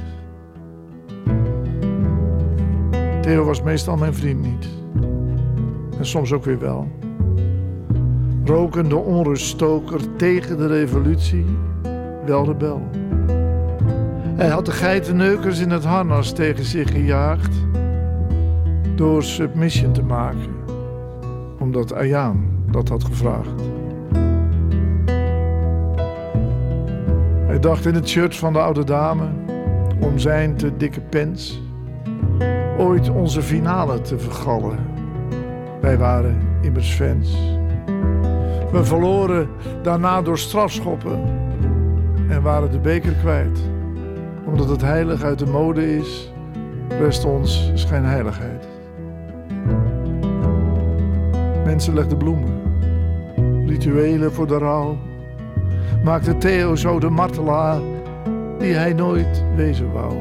Theo 3.21 3.43
was 3.43 3.61
meestal 3.61 3.97
mijn 3.97 4.13
vriend 4.13 4.41
niet. 4.41 4.67
En 5.97 6.05
soms 6.05 6.33
ook 6.33 6.43
weer 6.43 6.59
wel. 6.59 6.87
Rokende 8.45 8.95
onruststoker 8.95 10.15
tegen 10.15 10.57
de 10.57 10.67
revolutie, 10.67 11.45
wel 12.25 12.43
de 12.45 12.53
bel. 12.53 12.81
Hij 14.35 14.49
had 14.49 14.65
de 14.65 14.71
geitenneukers 14.71 15.59
in 15.59 15.69
het 15.69 15.83
harnas 15.83 16.31
tegen 16.31 16.65
zich 16.65 16.91
gejaagd 16.91 17.55
door 18.95 19.23
submission 19.23 19.91
te 19.91 20.03
maken, 20.03 20.55
omdat 21.59 21.93
Ayaan 21.93 22.63
dat 22.71 22.89
had 22.89 23.03
gevraagd. 23.03 23.61
Hij 27.45 27.59
dacht 27.59 27.85
in 27.85 27.93
het 27.93 28.09
shirt 28.09 28.35
van 28.35 28.53
de 28.53 28.59
oude 28.59 28.83
dame, 28.83 29.27
om 29.99 30.19
zijn 30.19 30.55
te 30.55 30.77
dikke 30.77 31.01
pens, 31.01 31.61
ooit 32.77 33.09
onze 33.09 33.41
finale 33.41 34.01
te 34.01 34.19
vergallen. 34.19 34.77
Wij 35.81 35.97
waren 35.97 36.37
immers 36.61 36.93
fans. 36.93 37.53
We 38.75 38.85
verloren 38.85 39.49
daarna 39.81 40.21
door 40.21 40.37
strafschoppen 40.37 41.19
en 42.29 42.41
waren 42.41 42.71
de 42.71 42.79
beker 42.79 43.11
kwijt. 43.11 43.59
Omdat 44.45 44.69
het 44.69 44.81
heilig 44.81 45.23
uit 45.23 45.39
de 45.39 45.45
mode 45.45 45.97
is, 45.97 46.31
rest 46.99 47.25
ons 47.25 47.71
schijnheiligheid. 47.73 48.67
Mensen 51.65 51.93
legden 51.93 52.17
bloemen, 52.17 52.61
rituelen 53.65 54.33
voor 54.33 54.47
de 54.47 54.57
rouw. 54.57 54.97
Maakte 56.03 56.37
Theo 56.37 56.75
zo 56.75 56.99
de 56.99 57.09
martelaar 57.09 57.79
die 58.59 58.73
hij 58.73 58.93
nooit 58.93 59.43
wezen 59.55 59.91
wou. 59.91 60.13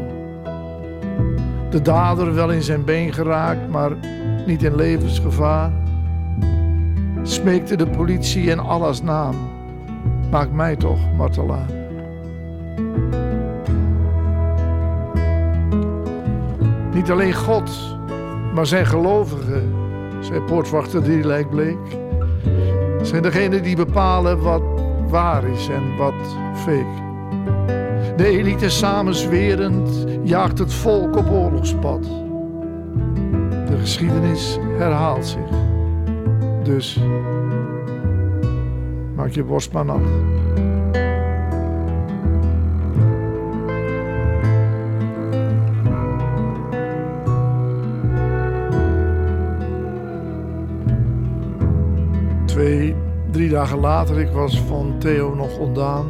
De 1.70 1.82
dader 1.82 2.34
wel 2.34 2.50
in 2.50 2.62
zijn 2.62 2.84
been 2.84 3.12
geraakt, 3.12 3.68
maar 3.70 3.90
niet 4.46 4.62
in 4.62 4.74
levensgevaar 4.74 5.72
smeekte 7.24 7.76
de 7.76 7.87
politie 7.87 8.42
in 8.42 8.58
Allahs 8.58 9.02
naam. 9.02 9.34
Maak 10.30 10.50
mij 10.50 10.76
toch 10.76 10.98
martelaar. 11.16 11.66
Niet 16.92 17.10
alleen 17.10 17.34
God, 17.34 17.70
maar 18.54 18.66
zijn 18.66 18.87
gelovigen, 18.87 19.74
zijn 20.20 20.44
poortwachter 20.44 21.04
die 21.04 21.26
lijk 21.26 21.50
bleek, 21.50 21.78
zijn 23.02 23.22
degenen 23.22 23.62
die 23.62 23.76
bepalen 23.76 24.42
wat 24.42 24.62
waar 25.08 25.44
is 25.44 25.68
en 25.68 25.96
wat 25.96 26.37
fake. 26.54 27.02
De 28.16 28.26
elite 28.26 28.68
samenzwerend 28.68 30.06
jaagt 30.22 30.58
het 30.58 30.74
volk 30.74 31.16
op 31.16 31.30
oorlogspad. 31.30 32.02
De 33.66 33.76
geschiedenis 33.78 34.58
herhaalt 34.78 35.26
zich. 35.26 35.73
Dus 36.64 37.00
maak 39.14 39.31
je 39.31 39.44
borst 39.44 39.72
maar 39.72 39.85
nat. 39.85 40.00
Twee, 52.44 52.94
drie 53.31 53.48
dagen 53.48 53.79
later, 53.79 54.20
ik 54.20 54.31
was 54.31 54.61
van 54.61 54.94
Theo 54.98 55.35
nog 55.35 55.59
ontdaan, 55.59 56.07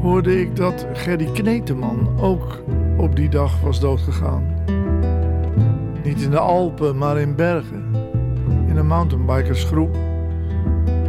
hoorde 0.00 0.40
ik 0.40 0.56
dat 0.56 0.86
Gerry 0.92 1.30
Kneteman 1.32 2.08
ook 2.20 2.62
op 2.96 3.16
die 3.16 3.28
dag 3.28 3.60
was 3.60 3.80
doodgegaan. 3.80 4.44
Niet 6.04 6.22
in 6.22 6.30
de 6.30 6.38
Alpen, 6.38 6.98
maar 6.98 7.18
in 7.18 7.34
Bergen 7.34 7.89
in 8.70 8.76
een 8.76 8.86
mountainbikersgroep, 8.86 9.96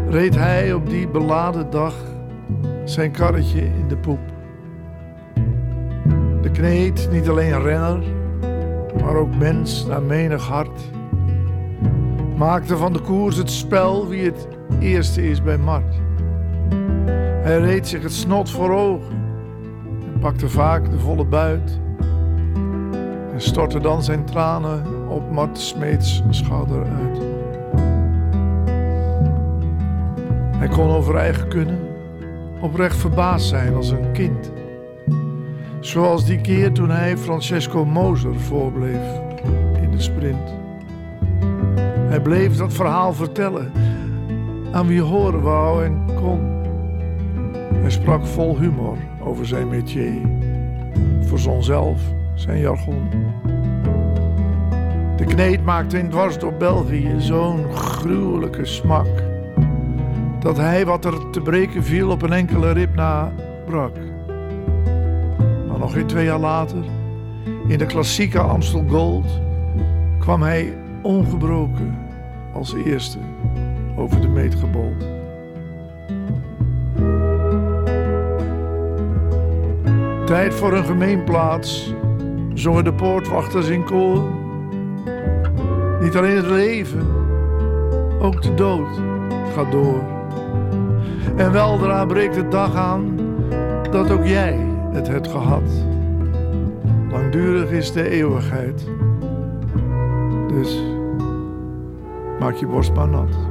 reed 0.09 0.35
hij 0.35 0.73
op 0.73 0.89
die 0.89 1.07
beladen 1.07 1.69
dag 1.69 1.95
zijn 2.83 3.11
karretje 3.11 3.61
in 3.61 3.87
de 3.87 3.97
poep. 3.97 4.19
De 6.41 6.51
kneet, 6.51 7.09
niet 7.11 7.29
alleen 7.29 7.61
renner, 7.61 8.03
maar 9.03 9.15
ook 9.15 9.35
mens 9.35 9.85
naar 9.85 10.01
menig 10.01 10.47
hart, 10.47 10.81
maakte 12.37 12.77
van 12.77 12.93
de 12.93 12.99
koers 12.99 13.35
het 13.35 13.51
spel 13.51 14.07
wie 14.07 14.25
het 14.25 14.47
eerste 14.79 15.29
is 15.29 15.43
bij 15.43 15.57
Mart. 15.57 15.95
Hij 17.41 17.59
reed 17.59 17.87
zich 17.87 18.03
het 18.03 18.13
snot 18.13 18.49
voor 18.49 18.71
ogen 18.71 19.15
en 20.13 20.19
pakte 20.19 20.49
vaak 20.49 20.89
de 20.91 20.99
volle 20.99 21.25
buit 21.25 21.79
en 23.33 23.41
stortte 23.41 23.79
dan 23.79 24.03
zijn 24.03 24.25
tranen 24.25 25.09
op 25.09 25.31
Mart 25.31 25.59
Smeets 25.59 26.23
schouder 26.29 26.85
uit. 26.85 27.40
Hij 30.61 30.69
kon 30.69 30.89
over 30.89 31.15
eigen 31.15 31.47
kunnen 31.47 31.79
oprecht 32.59 32.97
verbaasd 32.97 33.47
zijn 33.47 33.75
als 33.75 33.89
een 33.89 34.11
kind. 34.11 34.51
Zoals 35.79 36.25
die 36.25 36.41
keer 36.41 36.71
toen 36.71 36.89
hij 36.89 37.17
Francesco 37.17 37.85
Moser 37.85 38.39
voorbleef 38.39 39.21
in 39.81 39.91
de 39.91 40.01
sprint. 40.01 40.53
Hij 42.07 42.21
bleef 42.21 42.55
dat 42.57 42.73
verhaal 42.73 43.13
vertellen 43.13 43.71
aan 44.71 44.87
wie 44.87 45.01
horen 45.01 45.41
wou 45.41 45.83
en 45.85 46.05
kon. 46.15 46.39
Hij 47.73 47.91
sprak 47.91 48.25
vol 48.25 48.59
humor 48.59 48.97
over 49.23 49.47
zijn 49.47 49.67
métier, 49.67 50.21
verzon 51.21 51.63
zelf 51.63 52.01
zijn 52.35 52.59
jargon. 52.59 53.09
De 55.17 55.25
kneed 55.25 55.63
maakte 55.63 55.97
in 55.97 56.09
dwars 56.09 56.39
door 56.39 56.53
België 56.53 57.15
zo'n 57.17 57.71
gruwelijke 57.73 58.65
smak 58.65 59.30
dat 60.41 60.57
hij 60.57 60.85
wat 60.85 61.05
er 61.05 61.29
te 61.29 61.41
breken 61.41 61.83
viel 61.83 62.09
op 62.09 62.21
een 62.21 62.33
enkele 62.33 62.71
rib 62.71 62.95
na 62.95 63.31
brak. 63.65 63.95
Maar 65.67 65.79
nog 65.79 65.93
geen 65.93 66.05
twee 66.05 66.25
jaar 66.25 66.39
later, 66.39 66.83
in 67.67 67.77
de 67.77 67.85
klassieke 67.85 68.39
Amstel 68.39 68.85
Gold, 68.89 69.41
kwam 70.19 70.41
hij 70.41 70.77
ongebroken 71.01 71.97
als 72.53 72.73
eerste 72.73 73.17
over 73.95 74.21
de 74.21 74.27
meet 74.27 74.55
gebold. 74.55 75.09
Tijd 80.25 80.53
voor 80.53 80.73
een 80.73 80.85
gemeenplaats, 80.85 81.93
zongen 82.53 82.83
de 82.83 82.93
poortwachters 82.93 83.67
in 83.67 83.83
koor. 83.83 84.29
Niet 86.01 86.15
alleen 86.15 86.35
het 86.35 86.45
leven, 86.45 87.19
Ook 88.19 88.41
de 88.41 88.53
dood 88.53 89.01
gaat 89.55 89.71
door. 89.71 90.10
En 91.37 91.51
weldra 91.51 92.05
breekt 92.05 92.35
de 92.35 92.47
dag 92.47 92.75
aan 92.75 93.15
dat 93.91 94.11
ook 94.11 94.25
jij 94.25 94.53
het 94.93 95.07
hebt 95.07 95.27
gehad. 95.27 95.69
Langdurig 97.11 97.69
is 97.69 97.91
de 97.91 98.09
eeuwigheid. 98.09 98.85
Dus 100.47 100.79
maak 102.39 102.55
je 102.55 102.67
borst 102.67 102.93
maar 102.93 103.07
nat. 103.07 103.49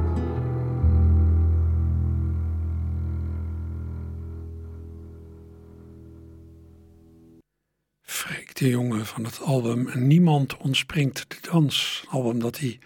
De 8.61 8.69
jongen 8.69 9.05
van 9.05 9.23
het 9.23 9.41
album 9.41 9.89
Niemand 9.93 10.57
ontspringt 10.57 11.25
de 11.27 11.49
dans. 11.51 12.05
Album 12.09 12.39
dat 12.39 12.59
hij 12.59 12.79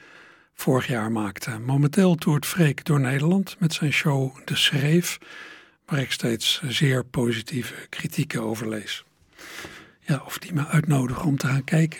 vorig 0.56 0.88
jaar 0.88 1.12
maakte. 1.12 1.60
Momenteel 1.60 2.16
toert 2.16 2.46
Freek 2.46 2.86
door 2.86 3.00
Nederland 3.00 3.56
met 3.60 3.74
zijn 3.74 3.94
show 3.94 4.38
De 4.46 4.56
Schreef, 4.56 5.18
waar 5.86 6.00
ik 6.00 6.12
steeds 6.12 6.62
zeer 6.68 7.06
positieve 7.06 7.88
kritieken 7.90 8.42
over 8.42 8.70
lees. 8.70 9.04
Ja, 10.00 10.22
of 10.26 10.38
die 10.38 10.54
me 10.54 10.68
uitnodigen 10.68 11.26
om 11.26 11.38
te 11.38 11.48
gaan 11.48 11.64
kijken. 11.64 12.00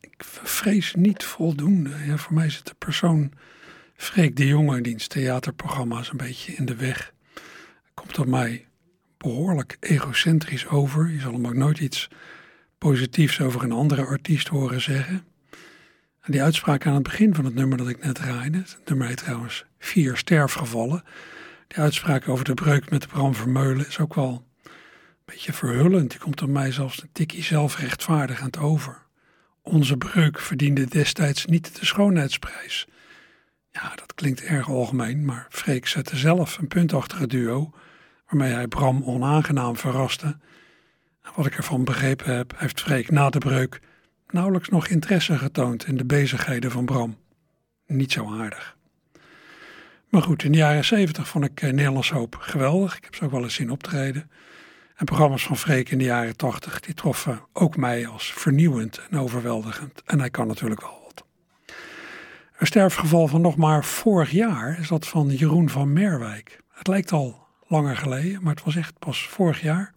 Ik 0.00 0.24
vrees 0.42 0.94
niet 0.94 1.24
voldoende. 1.24 1.90
Ja, 2.06 2.16
voor 2.16 2.34
mij 2.34 2.50
zit 2.50 2.66
de 2.66 2.74
persoon 2.78 3.32
Freek 3.96 4.36
de 4.36 4.46
Jonge, 4.46 4.80
diens 4.80 5.06
theaterprogramma's, 5.06 6.10
een 6.10 6.16
beetje 6.16 6.52
in 6.52 6.64
de 6.64 6.76
weg. 6.76 7.12
Komt 7.94 8.18
op 8.18 8.26
mij 8.26 8.66
behoorlijk 9.18 9.76
egocentrisch 9.80 10.66
over. 10.66 11.10
Je 11.10 11.20
zal 11.20 11.32
hem 11.32 11.46
ook 11.46 11.54
nooit 11.54 11.78
iets 11.78 12.08
positiefs 12.78 13.40
over 13.40 13.62
een 13.62 13.72
andere 13.72 14.04
artiest 14.04 14.48
horen 14.48 14.80
zeggen. 14.80 15.24
Die 16.30 16.42
uitspraak 16.42 16.86
aan 16.86 16.94
het 16.94 17.02
begin 17.02 17.34
van 17.34 17.44
het 17.44 17.54
nummer 17.54 17.78
dat 17.78 17.88
ik 17.88 18.04
net 18.04 18.14
draaide, 18.14 18.58
het 18.58 18.80
nummer 18.84 19.06
heet 19.06 19.16
trouwens 19.16 19.64
Vier 19.78 20.16
sterfgevallen. 20.16 21.02
Die 21.66 21.78
uitspraak 21.78 22.28
over 22.28 22.44
de 22.44 22.54
breuk 22.54 22.90
met 22.90 23.08
Bram 23.08 23.34
Vermeulen 23.34 23.86
is 23.86 23.98
ook 23.98 24.14
wel 24.14 24.44
een 24.64 24.70
beetje 25.24 25.52
verhullend. 25.52 26.10
Die 26.10 26.20
komt 26.20 26.42
op 26.42 26.48
mij 26.48 26.72
zelfs 26.72 27.02
een 27.02 27.08
tikkie 27.12 27.42
zelfrechtvaardigend 27.42 28.58
over. 28.58 29.02
Onze 29.62 29.96
breuk 29.96 30.38
verdiende 30.38 30.86
destijds 30.86 31.46
niet 31.46 31.78
de 31.80 31.86
schoonheidsprijs. 31.86 32.86
Ja, 33.70 33.92
dat 33.94 34.14
klinkt 34.14 34.42
erg 34.42 34.68
algemeen, 34.68 35.24
maar 35.24 35.46
Freek 35.50 35.86
zette 35.86 36.16
zelf 36.16 36.58
een 36.58 36.68
punt 36.68 36.92
achter 36.92 37.20
het 37.20 37.30
duo, 37.30 37.72
waarmee 38.26 38.52
hij 38.52 38.68
Bram 38.68 39.02
onaangenaam 39.04 39.76
verraste. 39.76 40.26
En 41.22 41.30
wat 41.34 41.46
ik 41.46 41.56
ervan 41.56 41.84
begrepen 41.84 42.36
heb, 42.36 42.52
heeft 42.56 42.80
Freek 42.80 43.10
na 43.10 43.30
de 43.30 43.38
breuk 43.38 43.80
nauwelijks 44.32 44.68
nog 44.68 44.88
interesse 44.88 45.38
getoond 45.38 45.86
in 45.86 45.96
de 45.96 46.04
bezigheden 46.04 46.70
van 46.70 46.84
Bram. 46.84 47.16
Niet 47.86 48.12
zo 48.12 48.34
aardig. 48.40 48.76
Maar 50.08 50.22
goed, 50.22 50.42
in 50.42 50.52
de 50.52 50.58
jaren 50.58 50.84
zeventig 50.84 51.28
vond 51.28 51.44
ik 51.44 51.60
eh, 51.60 51.72
Nederlands 51.72 52.10
Hoop 52.10 52.36
geweldig. 52.36 52.96
Ik 52.96 53.04
heb 53.04 53.14
ze 53.14 53.24
ook 53.24 53.30
wel 53.30 53.42
eens 53.42 53.54
zien 53.54 53.70
optreden. 53.70 54.30
En 54.96 55.04
programma's 55.04 55.42
van 55.42 55.56
Freek 55.56 55.90
in 55.90 55.98
de 55.98 56.04
jaren 56.04 56.36
tachtig, 56.36 56.80
die 56.80 56.94
troffen 56.94 57.40
ook 57.52 57.76
mij 57.76 58.06
als 58.06 58.32
vernieuwend 58.32 59.00
en 59.10 59.18
overweldigend. 59.18 60.02
En 60.04 60.18
hij 60.18 60.30
kan 60.30 60.46
natuurlijk 60.46 60.80
wel 60.80 61.00
wat. 61.04 61.24
Een 62.58 62.66
sterfgeval 62.66 63.28
van 63.28 63.40
nog 63.40 63.56
maar 63.56 63.84
vorig 63.84 64.30
jaar 64.30 64.78
is 64.78 64.88
dat 64.88 65.08
van 65.08 65.28
Jeroen 65.28 65.68
van 65.68 65.92
Merwijk. 65.92 66.60
Het 66.72 66.86
lijkt 66.86 67.12
al 67.12 67.46
langer 67.66 67.96
geleden, 67.96 68.42
maar 68.42 68.54
het 68.54 68.64
was 68.64 68.76
echt 68.76 68.98
pas 68.98 69.28
vorig 69.28 69.60
jaar. 69.60 69.92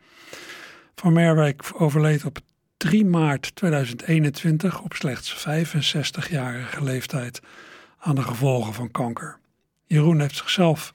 Van 0.95 1.13
Merwijk 1.13 1.63
overleed 1.73 2.25
op 2.25 2.39
3 2.81 3.05
maart 3.05 3.55
2021 3.55 4.81
op 4.81 4.93
slechts 4.93 5.47
65-jarige 5.47 6.83
leeftijd 6.83 7.39
aan 7.97 8.15
de 8.15 8.21
gevolgen 8.21 8.73
van 8.73 8.91
kanker. 8.91 9.37
Jeroen 9.85 10.19
heeft 10.19 10.35
zichzelf 10.35 10.93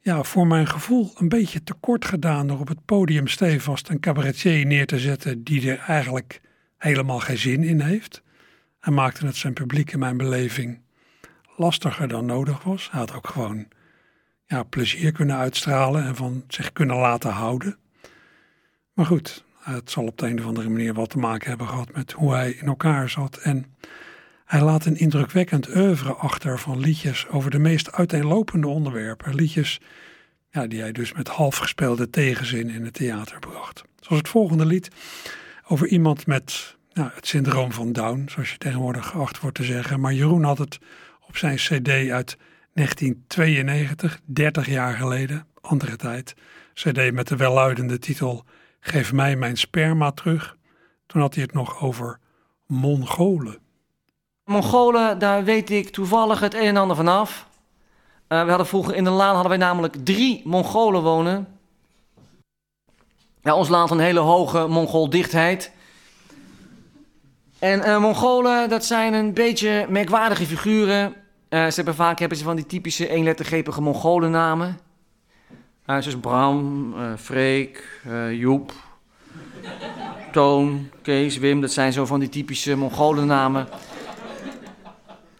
ja, 0.00 0.22
voor 0.22 0.46
mijn 0.46 0.66
gevoel 0.66 1.12
een 1.14 1.28
beetje 1.28 1.62
tekort 1.62 2.04
gedaan 2.04 2.46
door 2.46 2.58
op 2.58 2.68
het 2.68 2.84
podium 2.84 3.26
stevast 3.26 3.88
een 3.88 4.00
cabaretier 4.00 4.66
neer 4.66 4.86
te 4.86 4.98
zetten 4.98 5.44
die 5.44 5.70
er 5.70 5.78
eigenlijk 5.78 6.40
helemaal 6.78 7.20
geen 7.20 7.38
zin 7.38 7.62
in 7.62 7.80
heeft. 7.80 8.22
Hij 8.78 8.92
maakte 8.92 9.26
het 9.26 9.36
zijn 9.36 9.52
publiek 9.52 9.92
in 9.92 9.98
mijn 9.98 10.16
beleving 10.16 10.80
lastiger 11.56 12.08
dan 12.08 12.26
nodig 12.26 12.62
was. 12.62 12.90
Hij 12.90 13.00
had 13.00 13.14
ook 13.14 13.28
gewoon 13.28 13.68
ja, 14.46 14.62
plezier 14.62 15.12
kunnen 15.12 15.36
uitstralen 15.36 16.04
en 16.04 16.16
van 16.16 16.44
zich 16.48 16.72
kunnen 16.72 16.96
laten 16.96 17.30
houden. 17.30 17.78
Maar 18.92 19.06
goed, 19.06 19.44
het 19.60 19.90
zal 19.90 20.06
op 20.06 20.18
de 20.18 20.26
een 20.26 20.38
of 20.38 20.46
andere 20.46 20.68
manier 20.68 20.94
wat 20.94 21.10
te 21.10 21.18
maken 21.18 21.48
hebben 21.48 21.68
gehad 21.68 21.92
met 21.92 22.12
hoe 22.12 22.32
hij 22.32 22.50
in 22.50 22.66
elkaar 22.66 23.08
zat. 23.08 23.36
En 23.36 23.66
hij 24.44 24.62
laat 24.62 24.84
een 24.84 24.96
indrukwekkend 24.96 25.76
oeuvre 25.76 26.12
achter 26.12 26.58
van 26.58 26.78
liedjes 26.78 27.28
over 27.28 27.50
de 27.50 27.58
meest 27.58 27.92
uiteenlopende 27.92 28.68
onderwerpen. 28.68 29.34
Liedjes 29.34 29.80
die 30.68 30.80
hij 30.80 30.92
dus 30.92 31.12
met 31.12 31.28
half 31.28 31.56
gespeelde 31.56 32.10
tegenzin 32.10 32.70
in 32.70 32.84
het 32.84 32.94
theater 32.94 33.38
bracht. 33.38 33.82
Zoals 34.00 34.18
het 34.18 34.28
volgende 34.28 34.66
lied 34.66 34.88
over 35.66 35.86
iemand 35.86 36.26
met 36.26 36.76
nou, 36.92 37.10
het 37.14 37.26
syndroom 37.26 37.72
van 37.72 37.92
Down, 37.92 38.28
zoals 38.28 38.50
je 38.50 38.58
tegenwoordig 38.58 39.06
geacht 39.06 39.40
wordt 39.40 39.56
te 39.56 39.64
zeggen. 39.64 40.00
Maar 40.00 40.12
Jeroen 40.12 40.44
had 40.44 40.58
het 40.58 40.78
op 41.28 41.36
zijn 41.36 41.56
CD 41.56 41.88
uit 41.88 42.36
1992, 42.72 44.20
30 44.24 44.66
jaar 44.66 44.94
geleden, 44.94 45.46
andere 45.60 45.96
tijd. 45.96 46.34
CD 46.74 47.12
met 47.12 47.28
de 47.28 47.36
welluidende 47.36 47.98
titel 47.98 48.44
Geef 48.80 49.12
mij 49.12 49.36
mijn 49.36 49.56
sperma 49.56 50.10
terug. 50.10 50.56
Toen 51.06 51.20
had 51.20 51.34
hij 51.34 51.42
het 51.42 51.52
nog 51.52 51.82
over 51.82 52.18
Mongolen. 52.66 53.58
Mongolen, 54.44 55.18
daar 55.18 55.44
weet 55.44 55.70
ik 55.70 55.90
toevallig 55.90 56.40
het 56.40 56.54
een 56.54 56.60
en 56.60 56.76
ander 56.76 56.96
vanaf. 56.96 57.48
Uh, 58.28 58.42
we 58.42 58.48
hadden 58.48 58.66
vroeger 58.66 58.94
in 58.94 59.04
de 59.04 59.10
laan 59.10 59.32
hadden 59.32 59.48
wij 59.48 59.66
namelijk 59.66 59.96
drie 60.04 60.42
Mongolen 60.44 61.02
wonen. 61.02 61.48
Ja, 63.42 63.54
ons 63.54 63.68
land 63.68 63.88
had 63.88 63.98
een 63.98 64.04
hele 64.04 64.20
hoge 64.20 64.66
Mongooldichtheid. 64.66 65.72
En 67.58 67.78
uh, 67.78 68.00
Mongolen, 68.00 68.68
dat 68.68 68.84
zijn 68.84 69.12
een 69.12 69.34
beetje 69.34 69.86
merkwaardige 69.88 70.46
figuren. 70.46 71.14
Uh, 71.48 71.66
ze 71.66 71.74
hebben 71.74 71.94
vaak 71.94 72.18
hebben 72.18 72.38
ze 72.38 72.44
van 72.44 72.56
die 72.56 72.66
typische 72.66 73.08
eenlettergrepige 73.08 73.80
Mongolennamen. 73.80 74.78
Uh, 75.90 75.96
zoals 76.00 76.20
Bram, 76.20 76.94
Freek, 77.18 78.00
Joep, 78.32 78.72
Toon, 80.32 80.90
Kees, 81.02 81.38
Wim. 81.38 81.60
Dat 81.60 81.72
zijn 81.72 81.92
zo 81.92 82.06
van 82.06 82.20
die 82.20 82.28
typische 82.28 82.76
Mongolennamen. 82.76 83.68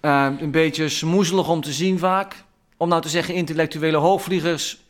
een 0.00 0.50
beetje 0.50 0.88
smoezelig 0.88 1.48
om 1.48 1.60
te 1.60 1.72
zien 1.72 1.98
vaak. 1.98 2.44
Om 2.76 2.88
nou 2.88 3.02
te 3.02 3.08
zeggen 3.08 3.34
intellectuele 3.34 3.96
hoogvliegers. 3.96 4.80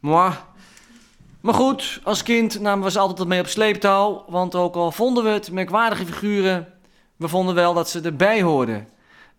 Maar, 0.00 0.44
maar 1.40 1.54
goed, 1.54 2.00
als 2.02 2.22
kind 2.22 2.60
namen 2.60 2.84
we 2.84 2.90
ze 2.90 2.98
altijd 2.98 3.28
mee 3.28 3.40
op 3.40 3.46
sleeptouw. 3.46 4.24
Want 4.28 4.54
ook 4.54 4.74
al 4.74 4.92
vonden 4.92 5.24
we 5.24 5.30
het 5.30 5.50
merkwaardige 5.50 6.06
figuren, 6.06 6.72
we 7.16 7.28
vonden 7.28 7.54
wel 7.54 7.74
dat 7.74 7.90
ze 7.90 8.00
erbij 8.00 8.42
hoorden. 8.42 8.88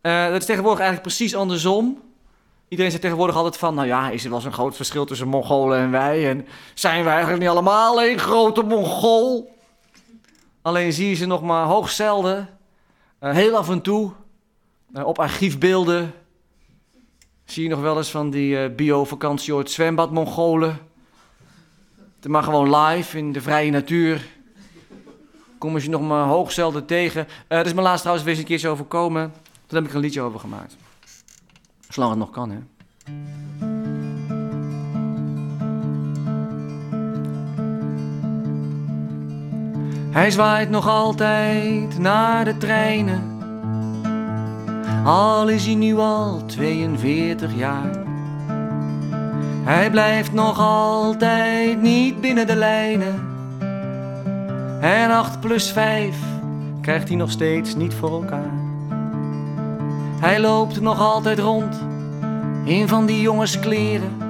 Uh, 0.01 0.27
dat 0.27 0.39
is 0.39 0.45
tegenwoordig 0.45 0.79
eigenlijk 0.79 1.15
precies 1.15 1.35
andersom. 1.35 2.01
Iedereen 2.67 2.91
zegt 2.91 3.04
tegenwoordig 3.04 3.36
altijd 3.36 3.58
van, 3.58 3.75
nou 3.75 3.88
ja, 3.88 4.10
is 4.10 4.23
er 4.23 4.30
wel 4.30 4.41
zo'n 4.41 4.54
groot 4.54 4.75
verschil 4.75 5.06
tussen 5.06 5.28
Mongolen 5.28 5.80
en 5.80 5.91
wij? 5.91 6.30
En 6.30 6.47
zijn 6.73 7.04
wij 7.04 7.13
eigenlijk 7.13 7.41
niet 7.41 7.51
allemaal 7.51 8.04
een 8.04 8.19
grote 8.19 8.62
Mongool? 8.62 9.56
Alleen 10.62 10.93
zie 10.93 11.10
je 11.10 11.15
ze 11.15 11.25
nog 11.25 11.41
maar 11.41 11.65
hoogst 11.65 11.95
zelden. 11.95 12.49
Uh, 13.21 13.32
heel 13.32 13.58
af 13.58 13.69
en 13.69 13.82
toe. 13.82 14.12
Uh, 14.93 15.06
op 15.06 15.19
archiefbeelden. 15.19 16.13
Zie 17.45 17.63
je 17.63 17.69
nog 17.69 17.80
wel 17.80 17.97
eens 17.97 18.12
van 18.12 18.30
die 18.30 18.56
uh, 18.56 18.75
bio-vakantie 18.75 19.56
ooit 19.56 19.71
zwembad 19.71 20.12
Mongolen. 20.12 20.80
Maar 22.28 22.43
gewoon 22.43 22.75
live 22.75 23.17
in 23.17 23.32
de 23.32 23.41
vrije 23.41 23.71
natuur. 23.71 24.28
Komen 25.58 25.82
ze 25.82 25.89
nog 25.89 26.01
maar 26.01 26.25
hoogst 26.25 26.56
zelden 26.56 26.86
tegen. 26.86 27.28
Er 27.47 27.65
is 27.65 27.73
me 27.73 27.82
laatst 27.82 27.99
trouwens 27.99 28.25
weer 28.25 28.36
eens 28.36 28.43
een 28.43 28.49
keer 28.49 28.60
zo 28.60 28.71
overkomen. 28.71 29.34
Daar 29.67 29.82
heb 29.82 29.89
ik 29.89 29.95
een 29.95 30.01
liedje 30.01 30.21
over 30.21 30.39
gemaakt. 30.39 30.75
Zolang 31.95 32.13
het 32.13 32.19
nog 32.19 32.31
kan, 32.31 32.49
hè. 32.49 32.58
Hij 40.12 40.31
zwaait 40.31 40.69
nog 40.69 40.88
altijd 40.88 41.99
naar 41.99 42.45
de 42.45 42.58
treinen. 42.58 43.21
Al 45.05 45.49
is 45.49 45.65
hij 45.65 45.75
nu 45.75 45.97
al 45.97 46.45
42 46.45 47.55
jaar. 47.55 48.03
Hij 49.63 49.89
blijft 49.89 50.34
nog 50.34 50.60
altijd 50.60 51.81
niet 51.81 52.21
binnen 52.21 52.47
de 52.47 52.55
lijnen. 52.55 53.27
En 54.81 55.12
8 55.12 55.39
plus 55.39 55.71
5 55.71 56.17
krijgt 56.81 57.08
hij 57.08 57.17
nog 57.17 57.31
steeds 57.31 57.75
niet 57.75 57.93
voor 57.93 58.12
elkaar. 58.12 58.64
Hij 60.19 60.39
loopt 60.39 60.82
nog 60.82 60.99
altijd 60.99 61.39
rond 61.39 61.75
in 62.63 62.88
van 62.88 63.06
die 63.06 63.21
jongenskleren. 63.21 64.21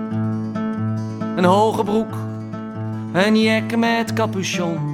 Een 1.36 1.45
hoge 1.45 1.84
broek, 1.84 2.13
een 3.13 3.41
jek 3.41 3.78
met 3.78 4.13
capuchon. 4.13 4.93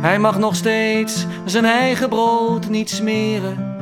Hij 0.00 0.18
mag 0.18 0.38
nog 0.38 0.54
steeds 0.54 1.26
zijn 1.44 1.64
eigen 1.64 2.08
brood 2.08 2.68
niet 2.68 2.90
smeren. 2.90 3.74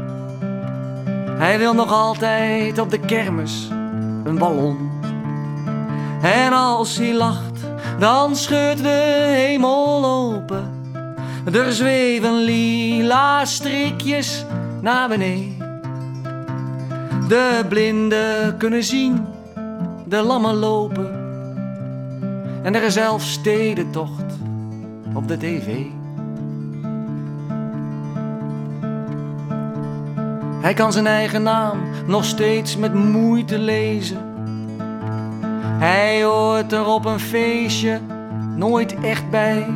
Hij 1.38 1.58
wil 1.58 1.74
nog 1.74 1.92
altijd 1.92 2.78
op 2.78 2.90
de 2.90 2.98
kermis 2.98 3.68
een 4.24 4.38
ballon. 4.38 4.90
En 6.22 6.52
als 6.52 6.96
hij 6.96 7.14
lacht, 7.14 7.60
dan 7.98 8.36
scheurt 8.36 8.82
de 8.82 9.24
hemel 9.28 10.04
open. 10.04 10.82
Er 11.52 11.72
zweven 11.72 12.34
lila 12.34 13.44
strikjes 13.44 14.44
naar 14.84 15.08
beneden. 15.08 15.56
De 17.28 17.64
blinden 17.68 18.56
kunnen 18.56 18.84
zien, 18.84 19.26
de 20.06 20.22
lammen 20.22 20.54
lopen. 20.54 21.12
En 22.62 22.74
er 22.74 22.82
is 22.82 22.92
zelfs 22.92 23.32
stedentocht 23.32 24.24
op 25.14 25.28
de 25.28 25.36
tv. 25.36 25.66
Hij 30.60 30.74
kan 30.74 30.92
zijn 30.92 31.06
eigen 31.06 31.42
naam 31.42 31.78
nog 32.06 32.24
steeds 32.24 32.76
met 32.76 32.94
moeite 32.94 33.58
lezen. 33.58 34.18
Hij 35.78 36.24
hoort 36.24 36.72
er 36.72 36.86
op 36.86 37.04
een 37.04 37.20
feestje 37.20 38.00
nooit 38.56 39.00
echt 39.00 39.30
bij. 39.30 39.66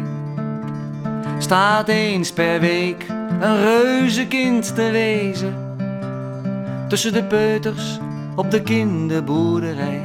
Staat 1.38 1.88
eens 1.88 2.32
per 2.32 2.60
week 2.60 3.06
een 3.40 3.60
reuzenkind 3.60 4.74
te 4.74 4.90
wezen. 4.90 5.54
Tussen 6.88 7.12
de 7.12 7.24
peuters 7.24 7.98
op 8.36 8.50
de 8.50 8.62
kinderboerderij. 8.62 10.02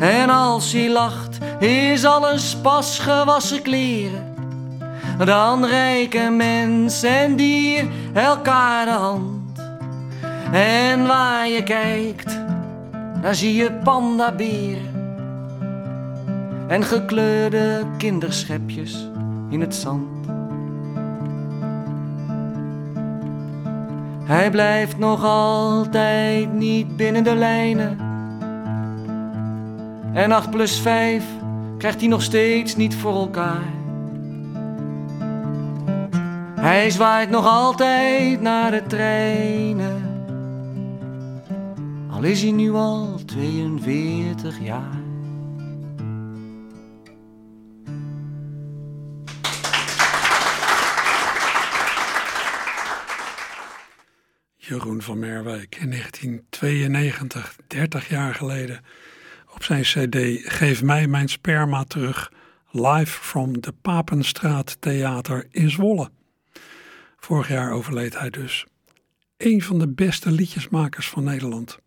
En 0.00 0.30
als 0.30 0.72
hij 0.72 0.90
lacht, 0.90 1.38
is 1.58 2.04
alles 2.04 2.56
pas 2.56 2.98
gewassen 2.98 3.62
kleren. 3.62 4.34
Dan 5.24 5.64
reiken 5.64 6.36
mens 6.36 7.02
en 7.02 7.36
dier 7.36 7.84
elkaar 8.12 8.84
de 8.84 8.90
hand. 8.90 9.58
En 10.52 11.06
waar 11.06 11.48
je 11.48 11.62
kijkt, 11.62 12.38
daar 13.22 13.34
zie 13.34 13.54
je 13.54 13.72
pandaberen. 13.72 14.98
En 16.68 16.84
gekleurde 16.84 17.84
kinderschepjes 17.96 19.08
in 19.48 19.60
het 19.60 19.74
zand. 19.74 20.19
Hij 24.30 24.50
blijft 24.50 24.98
nog 24.98 25.24
altijd 25.24 26.52
niet 26.52 26.96
binnen 26.96 27.24
de 27.24 27.34
lijnen. 27.34 27.98
En 30.12 30.32
8 30.32 30.50
plus 30.50 30.80
5 30.80 31.24
krijgt 31.78 32.00
hij 32.00 32.08
nog 32.08 32.22
steeds 32.22 32.76
niet 32.76 32.94
voor 32.94 33.14
elkaar. 33.14 33.64
Hij 36.60 36.90
zwaait 36.90 37.30
nog 37.30 37.46
altijd 37.46 38.40
naar 38.40 38.70
de 38.70 38.82
treinen. 38.86 40.02
Al 42.10 42.22
is 42.22 42.42
hij 42.42 42.52
nu 42.52 42.72
al 42.72 43.14
42 43.26 44.60
jaar. 44.60 44.99
Jeroen 54.70 55.02
van 55.02 55.18
Merwijk 55.18 55.76
in 55.76 55.90
1992, 55.90 57.56
30 57.66 58.08
jaar 58.08 58.34
geleden, 58.34 58.80
op 59.54 59.62
zijn 59.64 59.82
CD 59.82 60.16
Geef 60.52 60.82
mij 60.82 61.06
mijn 61.06 61.28
sperma 61.28 61.84
terug, 61.84 62.32
live 62.70 63.20
from 63.20 63.60
de 63.60 63.72
Papenstraat 63.72 64.76
Theater 64.80 65.46
in 65.50 65.70
Zwolle. 65.70 66.10
Vorig 67.16 67.48
jaar 67.48 67.72
overleed 67.72 68.18
hij 68.18 68.30
dus. 68.30 68.66
Een 69.36 69.62
van 69.62 69.78
de 69.78 69.88
beste 69.88 70.30
liedjesmakers 70.30 71.08
van 71.08 71.24
Nederland. 71.24 71.78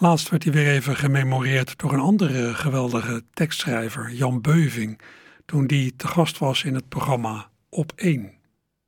Laatst 0.00 0.28
werd 0.28 0.44
hij 0.44 0.52
weer 0.52 0.68
even 0.68 0.96
gememoreerd 0.96 1.78
door 1.78 1.92
een 1.92 2.00
andere 2.00 2.54
geweldige 2.54 3.22
tekstschrijver, 3.32 4.12
Jan 4.12 4.40
Beuving, 4.40 5.00
toen 5.46 5.66
die 5.66 5.96
te 5.96 6.08
gast 6.08 6.38
was 6.38 6.64
in 6.64 6.74
het 6.74 6.88
programma 6.88 7.50
Op 7.68 7.92
1. 7.96 8.39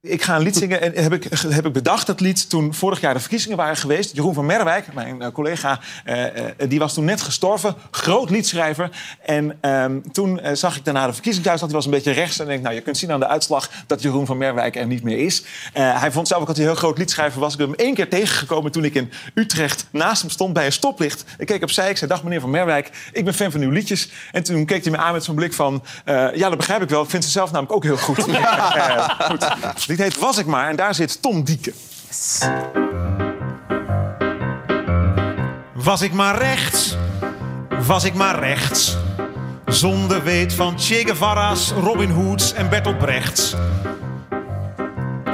Ik 0.09 0.23
ga 0.23 0.37
een 0.37 0.43
lied 0.43 0.57
zingen 0.57 0.83
en 0.83 1.03
heb 1.03 1.13
ik, 1.13 1.27
heb 1.49 1.67
ik 1.67 1.73
bedacht 1.73 2.07
dat 2.07 2.21
lied 2.21 2.51
toen 2.51 2.75
vorig 2.75 3.01
jaar 3.01 3.15
de 3.15 3.21
verkiezingen 3.21 3.57
waren 3.57 3.77
geweest. 3.77 4.15
Jeroen 4.15 4.35
van 4.35 4.47
Merwijk, 4.47 4.95
mijn 4.95 5.23
uh, 5.23 5.29
collega, 5.29 5.81
uh, 6.07 6.25
uh, 6.25 6.29
die 6.69 6.79
was 6.79 6.95
toen 6.95 7.05
net 7.05 7.23
gestorven. 7.23 7.75
Groot 7.91 8.31
liedschrijver. 8.31 8.91
En 9.25 9.59
ehm, 9.61 10.01
toen 10.13 10.41
zag 10.53 10.77
ik 10.77 10.85
daarna 10.85 11.07
de 11.07 11.13
verkiezingsuitslag. 11.13 11.71
Die 11.71 11.79
was 11.79 11.87
een 11.87 11.95
beetje 11.95 12.13
rechts. 12.13 12.39
En 12.39 12.45
ik 12.45 12.51
denk, 12.51 12.63
nou, 12.63 12.75
je 12.75 12.81
kunt 12.81 12.99
zien 12.99 13.13
aan 13.13 13.21
de 13.21 13.29
uitslag 13.29 13.71
dat 13.87 14.03
Jeroen 14.03 14.27
van 14.27 14.37
Merwijk 14.39 14.77
er 14.77 14.87
niet 14.87 15.03
meer 15.03 15.19
is. 15.19 15.45
hij 15.73 16.13
vond 16.13 16.29
zelf 16.29 16.41
ook 16.41 16.47
dat 16.47 16.57
hij 16.57 16.65
een 16.65 16.71
heel 16.71 16.81
groot 16.81 16.99
liedschrijver 16.99 17.41
was. 17.41 17.53
Ik 17.53 17.59
ben 17.59 17.67
hem 17.67 17.77
één 17.77 17.95
keer 17.95 18.09
tegengekomen 18.09 18.73
toen 18.73 18.85
ik 18.85 18.95
in 18.95 19.13
Utrecht 19.35 19.87
naast 19.91 20.23
hem 20.23 20.31
stond 20.31 20.53
bij 20.53 20.67
een 20.67 20.73
stoplicht. 20.73 21.25
Ik 21.39 21.47
keek 21.47 21.63
opzij, 21.63 21.91
ik 21.91 21.97
zei, 21.97 22.11
dag 22.11 22.23
meneer 22.23 22.41
van 22.41 22.51
Merwijk, 22.51 22.91
ik 23.13 23.25
ben 23.25 23.35
fan 23.35 23.51
van 23.51 23.61
uw 23.61 23.71
liedjes. 23.71 24.11
En 24.33 24.43
toen 24.43 24.65
keek 24.65 24.83
hij 24.83 24.93
me 24.93 24.99
aan 24.99 25.13
met 25.13 25.25
zo'n 25.25 25.35
blik 25.35 25.53
van, 25.53 25.83
ja, 26.05 26.49
dat 26.49 26.57
begrijp 26.57 26.83
ik 26.83 26.89
wel. 26.89 27.03
Ik 27.03 27.11
vind 27.11 27.25
ze 27.25 27.31
zelf 27.31 27.53
namelijk 27.53 27.73
ook 27.73 27.85
heel 27.85 27.97
goed. 27.97 28.23
goed. 29.31 29.47
Het 29.93 30.01
heet 30.01 30.19
Was 30.19 30.39
ik 30.39 30.47
maar 30.47 30.69
en 30.69 30.77
daar 30.77 30.95
zit 30.95 31.23
Tom 31.23 31.45
Dieke. 31.45 31.73
Was 35.73 36.03
ik 36.03 36.13
maar 36.13 36.39
rechts, 36.39 36.97
was 37.87 38.05
ik 38.05 38.15
maar 38.15 38.39
rechts. 38.39 38.97
Zonder 39.67 40.23
weet 40.23 40.55
van 40.55 40.79
Che 40.79 41.03
Guevara's, 41.07 41.71
Robin 41.71 42.11
Hoods 42.11 42.53
en 42.53 42.69
Bertolt 42.69 42.99
Brechts. 42.99 43.55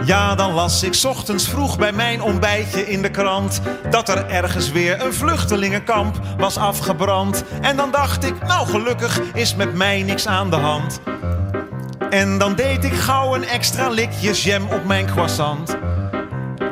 Ja, 0.05 0.35
dan 0.35 0.53
las 0.53 0.83
ik 0.83 1.01
ochtends 1.07 1.49
vroeg 1.49 1.79
bij 1.79 1.93
mijn 1.93 2.23
ontbijtje 2.23 2.87
in 2.87 3.03
de 3.03 3.11
krant 3.11 3.61
dat 3.91 4.09
er 4.09 4.27
ergens 4.27 4.71
weer 4.71 5.03
een 5.03 5.15
vluchtelingenkamp 5.15 6.21
was 6.39 6.57
afgebrand. 6.57 7.45
En 7.61 7.77
dan 7.77 7.91
dacht 7.91 8.25
ik, 8.25 8.43
nou 8.47 8.69
gelukkig 8.69 9.21
is 9.35 9.55
met 9.55 9.75
mij 9.75 10.03
niks 10.03 10.27
aan 10.27 10.51
de 10.51 10.57
hand. 10.57 11.01
En 12.11 12.39
dan 12.39 12.55
deed 12.55 12.85
ik 12.85 12.93
gauw 12.93 13.35
een 13.35 13.45
extra 13.45 13.89
likje 13.89 14.33
jam 14.33 14.69
op 14.69 14.85
mijn 14.85 15.07
croissant. 15.07 15.77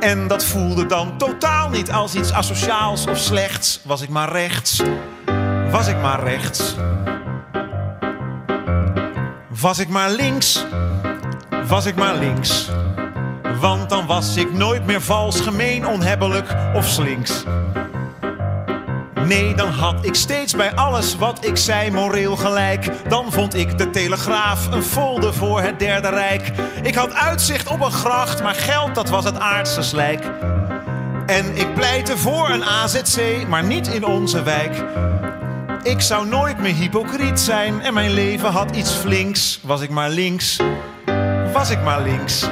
En 0.00 0.28
dat 0.28 0.44
voelde 0.44 0.86
dan 0.86 1.18
totaal 1.18 1.68
niet 1.68 1.90
als 1.92 2.14
iets 2.14 2.32
asociaals 2.32 3.06
of 3.06 3.18
slechts. 3.18 3.80
Was 3.84 4.02
ik 4.02 4.08
maar 4.08 4.32
rechts, 4.32 4.82
was 5.70 5.86
ik 5.86 6.00
maar 6.00 6.22
rechts. 6.22 6.74
Was 9.48 9.78
ik 9.78 9.88
maar 9.88 10.10
links, 10.10 10.64
was 11.68 11.86
ik 11.86 11.94
maar 11.94 12.16
links. 12.16 12.70
Want 13.60 13.88
dan 13.88 14.06
was 14.06 14.36
ik 14.36 14.52
nooit 14.52 14.86
meer 14.86 15.00
vals, 15.00 15.40
gemeen, 15.40 15.86
onhebbelijk 15.86 16.54
of 16.74 16.86
slinks. 16.86 17.44
Nee, 19.26 19.54
dan 19.54 19.68
had 19.68 20.04
ik 20.04 20.14
steeds 20.14 20.54
bij 20.54 20.74
alles 20.74 21.16
wat 21.16 21.44
ik 21.44 21.56
zei 21.56 21.90
moreel 21.90 22.36
gelijk. 22.36 23.08
Dan 23.08 23.32
vond 23.32 23.54
ik 23.54 23.78
de 23.78 23.90
Telegraaf 23.90 24.66
een 24.66 24.82
folder 24.82 25.34
voor 25.34 25.60
het 25.60 25.78
Derde 25.78 26.08
Rijk. 26.08 26.52
Ik 26.82 26.94
had 26.94 27.12
uitzicht 27.12 27.68
op 27.68 27.80
een 27.80 27.92
gracht, 27.92 28.42
maar 28.42 28.54
geld 28.54 28.94
dat 28.94 29.08
was 29.08 29.24
het 29.24 29.38
aardse 29.38 29.82
slijk. 29.82 30.24
En 31.26 31.56
ik 31.56 31.74
pleitte 31.74 32.16
voor 32.16 32.50
een 32.50 32.64
AZC, 32.64 33.46
maar 33.48 33.64
niet 33.64 33.88
in 33.88 34.04
onze 34.04 34.42
wijk. 34.42 34.84
Ik 35.82 36.00
zou 36.00 36.26
nooit 36.26 36.58
meer 36.58 36.74
hypocriet 36.74 37.40
zijn 37.40 37.82
en 37.82 37.94
mijn 37.94 38.10
leven 38.10 38.50
had 38.50 38.76
iets 38.76 38.92
flinks. 38.92 39.60
Was 39.62 39.80
ik 39.80 39.90
maar 39.90 40.10
links, 40.10 40.60
was 41.52 41.70
ik 41.70 41.82
maar 41.82 42.02
links. 42.02 42.46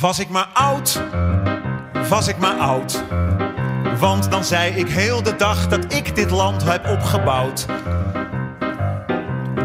Was 0.00 0.18
ik 0.18 0.28
maar 0.28 0.48
oud, 0.52 1.00
was 2.08 2.28
ik 2.28 2.38
maar 2.38 2.56
oud. 2.56 3.02
Want 4.02 4.30
dan 4.30 4.44
zei 4.44 4.72
ik 4.72 4.88
heel 4.88 5.22
de 5.22 5.36
dag 5.36 5.68
dat 5.68 5.94
ik 5.94 6.14
dit 6.14 6.30
land 6.30 6.64
heb 6.64 6.88
opgebouwd. 6.88 7.66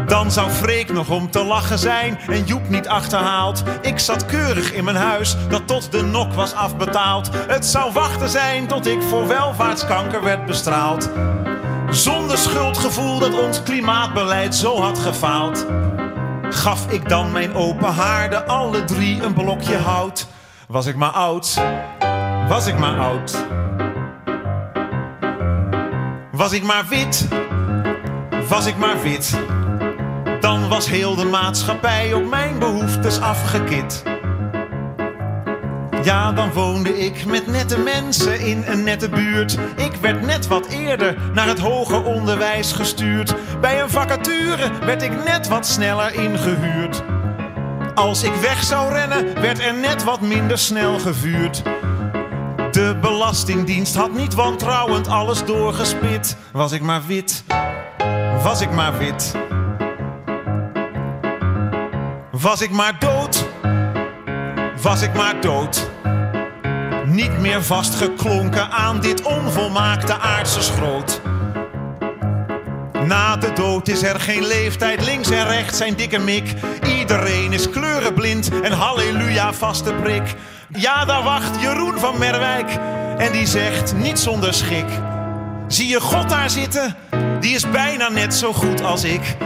Dan 0.06 0.30
zou 0.30 0.50
Freek 0.50 0.92
nog 0.92 1.10
om 1.10 1.30
te 1.30 1.44
lachen 1.44 1.78
zijn 1.78 2.18
en 2.28 2.44
Joep 2.44 2.68
niet 2.68 2.88
achterhaald. 2.88 3.62
Ik 3.80 3.98
zat 3.98 4.26
keurig 4.26 4.72
in 4.72 4.84
mijn 4.84 4.96
huis 4.96 5.36
dat 5.48 5.66
tot 5.66 5.92
de 5.92 6.02
nok 6.02 6.32
was 6.32 6.54
afbetaald. 6.54 7.30
Het 7.32 7.66
zou 7.66 7.92
wachten 7.92 8.28
zijn 8.28 8.66
tot 8.66 8.86
ik 8.86 9.02
voor 9.02 9.26
welvaartskanker 9.26 10.22
werd 10.22 10.46
bestraald. 10.46 11.10
Zonder 11.90 12.38
schuldgevoel 12.38 13.18
dat 13.18 13.40
ons 13.40 13.62
klimaatbeleid 13.62 14.54
zo 14.54 14.80
had 14.80 14.98
gefaald. 14.98 15.66
Gaf 16.50 16.90
ik 16.90 17.08
dan 17.08 17.32
mijn 17.32 17.54
open 17.54 17.92
haarden 17.92 18.46
alle 18.46 18.84
drie 18.84 19.22
een 19.22 19.34
blokje 19.34 19.76
hout. 19.76 20.26
Was 20.68 20.86
ik 20.86 20.96
maar 20.96 21.10
oud, 21.10 21.62
was 22.48 22.66
ik 22.66 22.78
maar 22.78 22.98
oud. 22.98 23.57
Was 26.38 26.52
ik 26.52 26.62
maar 26.62 26.86
wit, 26.88 27.28
was 28.48 28.66
ik 28.66 28.76
maar 28.76 29.02
wit. 29.02 29.38
Dan 30.40 30.68
was 30.68 30.88
heel 30.88 31.14
de 31.14 31.24
maatschappij 31.24 32.12
op 32.12 32.28
mijn 32.28 32.58
behoeftes 32.58 33.20
afgekit. 33.20 34.02
Ja, 36.02 36.32
dan 36.32 36.52
woonde 36.52 36.98
ik 36.98 37.24
met 37.26 37.46
nette 37.46 37.78
mensen 37.78 38.40
in 38.40 38.64
een 38.66 38.84
nette 38.84 39.08
buurt. 39.08 39.58
Ik 39.76 39.92
werd 40.00 40.22
net 40.22 40.46
wat 40.46 40.66
eerder 40.66 41.16
naar 41.32 41.46
het 41.46 41.58
hoger 41.58 42.04
onderwijs 42.04 42.72
gestuurd. 42.72 43.34
Bij 43.60 43.82
een 43.82 43.90
vacature 43.90 44.70
werd 44.84 45.02
ik 45.02 45.24
net 45.24 45.48
wat 45.48 45.66
sneller 45.66 46.14
ingehuurd. 46.14 47.02
Als 47.94 48.22
ik 48.22 48.34
weg 48.34 48.62
zou 48.62 48.92
rennen, 48.92 49.40
werd 49.40 49.60
er 49.60 49.74
net 49.74 50.04
wat 50.04 50.20
minder 50.20 50.58
snel 50.58 50.98
gevuurd. 50.98 51.62
De 52.78 52.96
Belastingdienst 53.00 53.94
had 53.94 54.12
niet 54.12 54.34
wantrouwend 54.34 55.08
alles 55.08 55.44
doorgespit. 55.44 56.36
Was 56.52 56.72
ik 56.72 56.82
maar 56.82 57.02
wit, 57.06 57.44
was 58.42 58.60
ik 58.60 58.70
maar 58.70 58.98
wit. 58.98 59.34
Was 62.30 62.60
ik 62.60 62.70
maar 62.70 62.98
dood, 62.98 63.46
was 64.82 65.02
ik 65.02 65.14
maar 65.14 65.40
dood. 65.40 65.90
Niet 67.06 67.38
meer 67.38 67.64
vastgeklonken 67.64 68.70
aan 68.70 69.00
dit 69.00 69.22
onvolmaakte 69.22 70.18
aardse 70.18 70.62
schroot. 70.62 71.20
Na 73.06 73.36
de 73.36 73.52
dood 73.52 73.88
is 73.88 74.02
er 74.02 74.20
geen 74.20 74.46
leeftijd, 74.46 75.04
links 75.04 75.30
en 75.30 75.48
rechts 75.48 75.76
zijn 75.76 75.94
dikke 75.94 76.18
mik. 76.18 76.54
Iedereen 76.98 77.52
is 77.52 77.70
kleurenblind 77.70 78.60
en 78.62 78.72
halleluja 78.72 79.52
vaste 79.52 79.92
prik. 79.92 80.34
Ja, 80.72 81.04
daar 81.04 81.22
wacht 81.22 81.60
Jeroen 81.60 81.98
van 81.98 82.18
Merwijk 82.18 82.70
en 83.18 83.32
die 83.32 83.46
zegt 83.46 83.94
niet 83.94 84.18
zonder 84.18 84.54
schik. 84.54 84.88
Zie 85.68 85.88
je 85.88 86.00
God 86.00 86.28
daar 86.28 86.50
zitten? 86.50 86.96
Die 87.40 87.54
is 87.54 87.70
bijna 87.70 88.08
net 88.08 88.34
zo 88.34 88.52
goed 88.52 88.82
als 88.82 89.04
ik. 89.04 89.36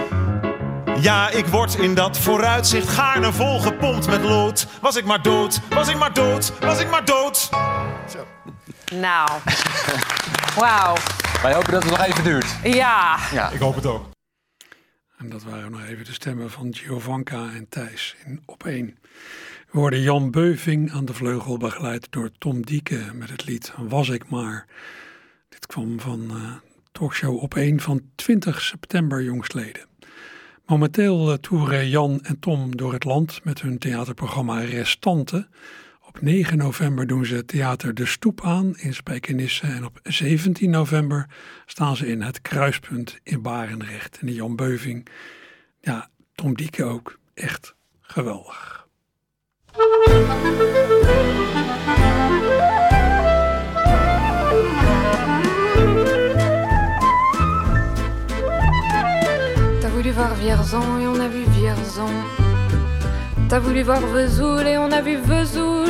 Ja, 1.01 1.29
ik 1.29 1.47
word 1.47 1.75
in 1.75 1.95
dat 1.95 2.19
vooruitzicht 2.19 2.89
gaarne 2.89 3.33
volgepompt 3.33 4.07
met 4.07 4.23
lood. 4.23 4.67
Was 4.81 4.97
ik 4.97 5.05
maar 5.05 5.23
dood, 5.23 5.61
was 5.69 5.89
ik 5.89 5.99
maar 5.99 6.13
dood, 6.13 6.59
was 6.61 6.81
ik 6.81 6.91
maar 6.91 7.05
dood. 7.05 7.51
Nou, 8.93 9.31
wauw. 10.57 10.95
Wij 11.43 11.55
hopen 11.55 11.73
dat 11.73 11.83
het 11.83 11.93
nog 11.93 12.07
even 12.07 12.25
duurt. 12.25 12.57
Ja. 12.63 13.19
Ja, 13.33 13.51
ik 13.51 13.61
hoop 13.61 13.75
het 13.75 13.87
ook. 13.87 14.05
En 15.19 15.31
dat 15.31 15.43
waren 15.43 15.71
nog 15.71 15.83
even 15.83 16.05
de 16.05 16.13
stemmen 16.13 16.51
van 16.51 16.75
Giovanka 16.75 17.37
en 17.37 17.67
Thijs 17.69 18.17
in 18.25 18.43
Op 18.47 18.67
1. 18.67 18.99
We 19.73 19.79
hoorden 19.79 20.01
Jan 20.01 20.31
Beuving 20.31 20.93
aan 20.93 21.05
de 21.05 21.15
vleugel 21.15 21.57
begeleid 21.57 22.07
door 22.11 22.31
Tom 22.39 22.63
Dieke 22.63 23.11
met 23.15 23.31
het 23.31 23.45
lied 23.45 23.73
Was 23.79 24.09
ik 24.09 24.29
maar. 24.29 24.67
Dit 25.49 25.67
kwam 25.67 26.01
van 26.01 26.31
uh, 26.31 26.53
talkshow 26.93 27.43
Op 27.43 27.55
1 27.55 27.81
van 27.81 28.03
20 28.15 28.61
september 28.61 29.23
jongstleden. 29.23 29.87
Momenteel 30.67 31.31
uh, 31.31 31.35
toeren 31.35 31.89
Jan 31.89 32.21
en 32.23 32.39
Tom 32.39 32.77
door 32.77 32.93
het 32.93 33.05
land 33.05 33.45
met 33.45 33.61
hun 33.61 33.79
theaterprogramma 33.79 34.61
Restanten. 34.61 35.49
Op 36.07 36.21
9 36.21 36.59
november 36.59 37.07
doen 37.07 37.27
ze 37.27 37.45
theater 37.45 37.95
De 37.95 38.07
Stoep 38.07 38.45
aan 38.45 38.77
in 38.77 38.95
Spijkenisse. 38.95 39.67
En 39.67 39.85
op 39.85 40.01
17 40.03 40.71
november 40.71 41.27
staan 41.67 41.97
ze 41.97 42.07
in 42.07 42.23
het 42.23 42.41
Kruispunt 42.41 43.21
in 43.23 43.43
Barendrecht. 43.43 44.19
En 44.19 44.27
die 44.27 44.37
Jan 44.37 44.57
Beuving, 44.57 45.09
ja, 45.81 46.11
Tom 46.35 46.55
Dieke 46.55 46.85
ook, 46.85 47.19
echt 47.35 47.75
geweldig. 48.01 48.82
T'as 49.75 49.81
voulu 59.89 60.11
voir 60.11 60.35
Vierzon 60.35 60.99
et 61.01 61.07
on 61.07 61.19
a 61.21 61.29
vu 61.29 61.45
Vierzon. 61.49 62.05
T'as 63.49 63.59
voulu 63.59 63.83
voir 63.83 64.01
Vesoul 64.01 64.67
et 64.67 64.77
on 64.77 64.93
a 64.93 65.01
vu 65.01 65.17
Vesoul. 65.17 65.89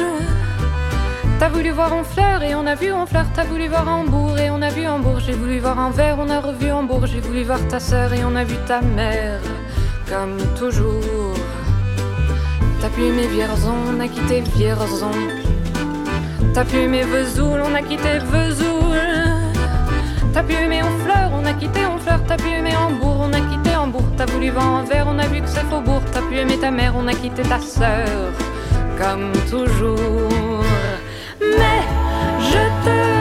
T'as 1.40 1.48
voulu 1.48 1.70
voir 1.70 1.92
Honfleur 1.92 2.42
et 2.44 2.54
on 2.54 2.66
a 2.66 2.76
vu 2.76 2.92
Honfleur. 2.92 3.26
T'as 3.34 3.44
voulu 3.44 3.66
voir 3.66 3.88
Hambourg 3.88 4.38
et 4.38 4.50
on 4.50 4.62
a 4.62 4.68
vu 4.68 4.86
Hambourg. 4.86 5.18
J'ai 5.18 5.32
voulu 5.32 5.58
voir 5.58 5.76
Anvers, 5.78 6.18
on 6.20 6.30
a 6.30 6.40
revu 6.40 6.70
Hambourg. 6.70 7.06
J'ai 7.06 7.20
voulu 7.20 7.42
voir 7.42 7.58
ta 7.68 7.80
sœur 7.80 8.12
et 8.12 8.24
on 8.24 8.36
a 8.36 8.44
vu 8.44 8.54
ta 8.66 8.80
mère. 8.80 9.40
Comme 10.08 10.36
toujours. 10.56 11.32
T'as 12.92 12.98
pu 12.98 13.06
aimer 13.06 13.26
Vierzon, 13.28 13.74
on 13.88 14.00
a 14.00 14.06
quitté 14.06 14.42
Vierzon. 14.54 15.12
T'as 16.52 16.62
pu 16.62 16.76
aimer 16.76 17.04
Vesoul, 17.04 17.62
on 17.62 17.74
a 17.74 17.80
quitté 17.80 18.18
Vesoul. 18.18 18.98
T'as 20.34 20.42
pu 20.42 20.52
aimer 20.52 20.82
Honfleur, 20.82 21.30
on 21.32 21.46
a 21.46 21.54
quitté 21.54 21.86
Honfleur. 21.86 22.20
T'as 22.28 22.36
pu 22.36 22.48
aimer 22.48 22.76
Hambourg, 22.76 23.16
on 23.18 23.32
a 23.32 23.40
quitté 23.40 23.74
Hambourg. 23.74 24.04
T'as 24.18 24.26
voulu 24.26 24.50
voir 24.50 24.70
Anvers, 24.72 25.06
on 25.08 25.18
a 25.18 25.26
vu 25.26 25.40
que 25.40 25.48
c'est 25.48 25.64
Faubourg. 25.70 26.02
T'as 26.12 26.20
pu 26.20 26.36
aimer 26.36 26.58
ta 26.58 26.70
mère, 26.70 26.92
on 26.94 27.06
a 27.06 27.14
quitté 27.14 27.40
ta 27.40 27.60
sœur. 27.60 28.30
Comme 28.98 29.32
toujours. 29.48 30.60
Mais 31.40 31.80
je 32.40 32.84
te 32.84 33.11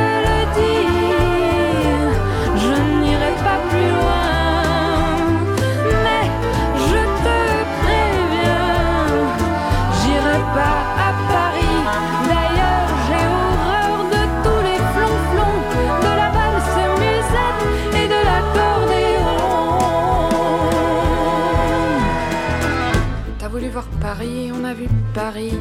Paris, 24.17 24.51
on 24.53 24.65
a 24.65 24.73
vu 24.73 24.89
Paris. 25.13 25.57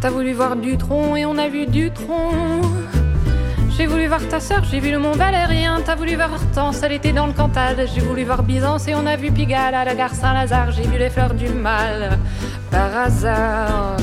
T'as 0.00 0.10
voulu 0.10 0.32
voir 0.32 0.56
Dutron 0.56 1.14
et 1.14 1.24
on 1.24 1.38
a 1.38 1.46
vu 1.46 1.64
Dutron. 1.66 2.60
J'ai 3.76 3.86
voulu 3.86 4.08
voir 4.08 4.26
ta 4.26 4.40
sœur, 4.40 4.64
j'ai 4.64 4.80
vu 4.80 4.90
le 4.90 4.98
Mont 4.98 5.12
Valérien. 5.12 5.80
T'as 5.86 5.94
voulu 5.94 6.16
voir 6.16 6.32
Hortense, 6.32 6.82
elle 6.82 6.90
était 6.90 7.12
dans 7.12 7.28
le 7.28 7.32
Cantal. 7.32 7.86
J'ai 7.94 8.00
voulu 8.00 8.24
voir 8.24 8.42
Byzance 8.42 8.88
et 8.88 8.96
on 8.96 9.06
a 9.06 9.14
vu 9.14 9.30
Pigalle 9.30 9.76
à 9.76 9.84
la 9.84 9.94
gare 9.94 10.12
Saint-Lazare. 10.12 10.72
J'ai 10.72 10.88
vu 10.88 10.98
les 10.98 11.08
fleurs 11.08 11.34
du 11.34 11.48
mal 11.50 12.18
par 12.72 12.96
hasard. 12.96 13.96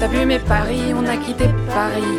T'as 0.00 0.08
pu 0.08 0.16
aimer 0.16 0.40
Paris, 0.40 0.92
on 0.92 1.06
a 1.06 1.16
quitté 1.18 1.44
Paris. 1.68 2.18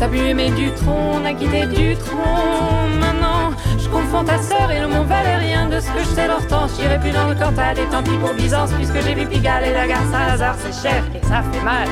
T'as 0.00 0.08
pu 0.08 0.18
aimer 0.18 0.50
Dutron, 0.50 1.20
on 1.22 1.24
a 1.24 1.32
quitté 1.32 1.64
Dutron. 1.66 2.88
Maintenant, 2.98 3.52
je 3.78 3.88
confonds 3.88 4.24
ta 4.24 4.38
sœur 4.38 4.68
et 4.72 4.80
le 4.80 4.88
Mont 4.88 5.04
Valérien. 5.04 5.55
Que 5.96 6.02
je 6.02 6.08
sais, 6.08 6.28
l'Hortense, 6.28 6.72
j'irai 6.78 6.98
plus 7.00 7.10
dans 7.10 7.26
le 7.26 7.34
Cantal. 7.34 7.78
Et 7.78 7.86
tant 7.86 8.02
pis 8.02 8.18
pour 8.18 8.34
Byzance, 8.34 8.70
puisque 8.72 9.00
j'ai 9.00 9.14
vu 9.14 9.26
Pigalle 9.26 9.64
et 9.64 9.72
la 9.72 9.86
gare 9.86 10.02
Saint-Lazare. 10.12 10.56
C'est 10.58 10.88
cher 10.88 11.02
et 11.14 11.26
ça 11.26 11.42
fait 11.50 11.64
mal 11.64 11.88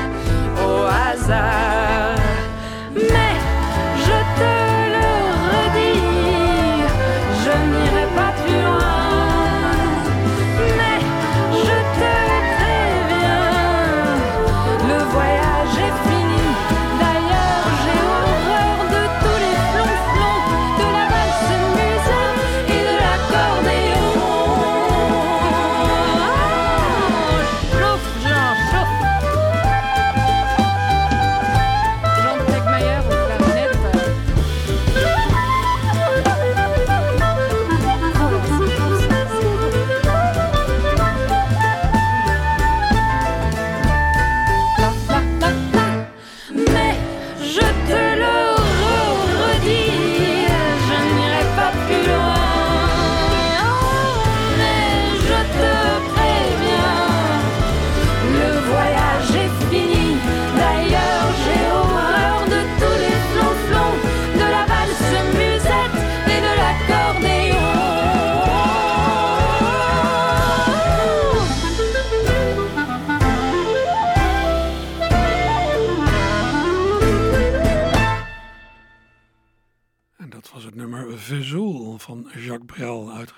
au 0.63 0.83
hasard. 0.83 2.15
Mais 2.93 3.54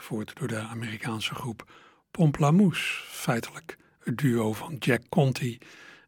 door 0.08 0.48
de 0.48 0.60
Amerikaanse 0.60 1.36
groep 1.36 1.72
Pomplamoose. 2.12 3.02
Feitelijk 3.08 3.78
het 4.00 4.18
duo 4.18 4.54
van 4.54 4.76
Jack 4.80 5.02
Conti 5.10 5.58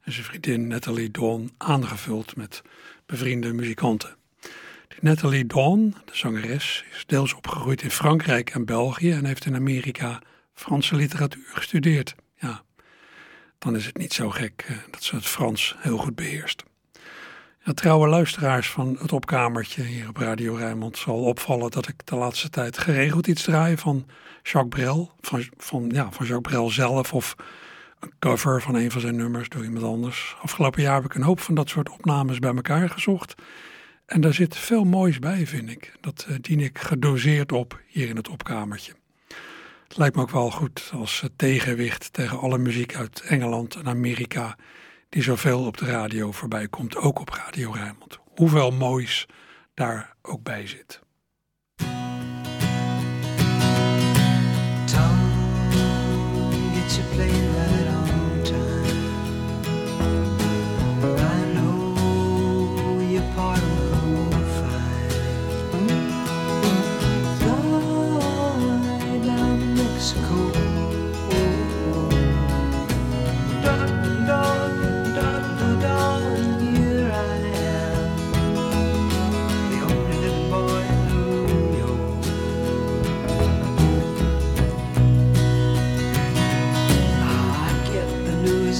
en 0.01 0.11
zijn 0.11 0.25
vriendin 0.25 0.67
Natalie 0.67 1.11
Dawn, 1.11 1.53
aangevuld 1.57 2.35
met 2.35 2.61
bevriende 3.05 3.53
muzikanten. 3.53 4.15
Natalie 4.99 5.45
Dawn, 5.45 5.95
de 6.05 6.15
zangeres, 6.15 6.85
is 6.91 7.05
deels 7.05 7.33
opgegroeid 7.33 7.81
in 7.81 7.91
Frankrijk 7.91 8.49
en 8.49 8.65
België 8.65 9.11
en 9.11 9.25
heeft 9.25 9.45
in 9.45 9.55
Amerika 9.55 10.21
Franse 10.53 10.95
literatuur 10.95 11.47
gestudeerd. 11.47 12.15
Ja, 12.35 12.63
dan 13.57 13.75
is 13.75 13.85
het 13.85 13.97
niet 13.97 14.13
zo 14.13 14.29
gek 14.29 14.65
eh, 14.67 14.77
dat 14.91 15.03
ze 15.03 15.15
het 15.15 15.25
Frans 15.25 15.75
heel 15.77 15.97
goed 15.97 16.15
beheerst. 16.15 16.63
Ja, 17.63 17.73
trouwe 17.73 18.07
luisteraars 18.07 18.69
van 18.69 18.97
het 18.99 19.11
opkamertje 19.11 19.83
hier 19.83 20.07
op 20.09 20.17
Radio 20.17 20.55
Rijnmond 20.55 20.97
zal 20.97 21.23
opvallen 21.23 21.71
dat 21.71 21.87
ik 21.87 22.05
de 22.05 22.15
laatste 22.15 22.49
tijd 22.49 22.77
geregeld 22.77 23.27
iets 23.27 23.43
draai 23.43 23.77
van 23.77 24.05
Jacques 24.43 24.67
Brel. 24.83 25.11
Van, 25.21 25.43
van, 25.57 25.89
ja, 25.93 26.11
van 26.11 26.25
Jacques 26.25 26.51
Brel 26.51 26.69
zelf 26.69 27.13
of 27.13 27.35
een 27.99 28.11
cover 28.19 28.61
van 28.61 28.75
een 28.75 28.91
van 28.91 29.01
zijn 29.01 29.15
nummers 29.15 29.49
door 29.49 29.63
iemand 29.63 29.85
anders. 29.85 30.35
Afgelopen 30.41 30.81
jaar 30.81 30.95
heb 30.95 31.05
ik 31.05 31.13
een 31.13 31.21
hoop 31.21 31.39
van 31.39 31.55
dat 31.55 31.69
soort 31.69 31.89
opnames 31.89 32.39
bij 32.39 32.55
elkaar 32.55 32.89
gezocht. 32.89 33.35
En 34.05 34.21
daar 34.21 34.33
zit 34.33 34.57
veel 34.57 34.83
moois 34.83 35.19
bij, 35.19 35.47
vind 35.47 35.69
ik. 35.69 35.93
Dat 36.01 36.25
uh, 36.29 36.35
dien 36.41 36.59
ik 36.59 36.77
gedoseerd 36.77 37.51
op 37.51 37.79
hier 37.87 38.09
in 38.09 38.15
het 38.15 38.29
opkamertje. 38.29 38.93
Het 39.87 39.97
lijkt 39.97 40.15
me 40.15 40.21
ook 40.21 40.29
wel 40.29 40.51
goed 40.51 40.91
als 40.93 41.21
uh, 41.23 41.29
tegenwicht 41.35 42.13
tegen 42.13 42.39
alle 42.39 42.57
muziek 42.57 42.95
uit 42.95 43.21
Engeland 43.21 43.75
en 43.75 43.87
Amerika 43.87 44.55
die 45.09 45.23
zoveel 45.23 45.65
op 45.65 45.77
de 45.77 45.85
radio 45.85 46.31
voorbij 46.31 46.67
komt, 46.67 46.95
ook 46.95 47.19
op 47.19 47.29
Radio 47.29 47.71
Rijnmond. 47.71 48.19
Hoeveel 48.35 48.71
moois 48.71 49.25
daar 49.73 50.15
ook 50.21 50.43
bij 50.43 50.67
zit. 50.67 51.01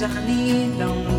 The 0.00 0.08
news 0.08 0.80
I 0.80 1.09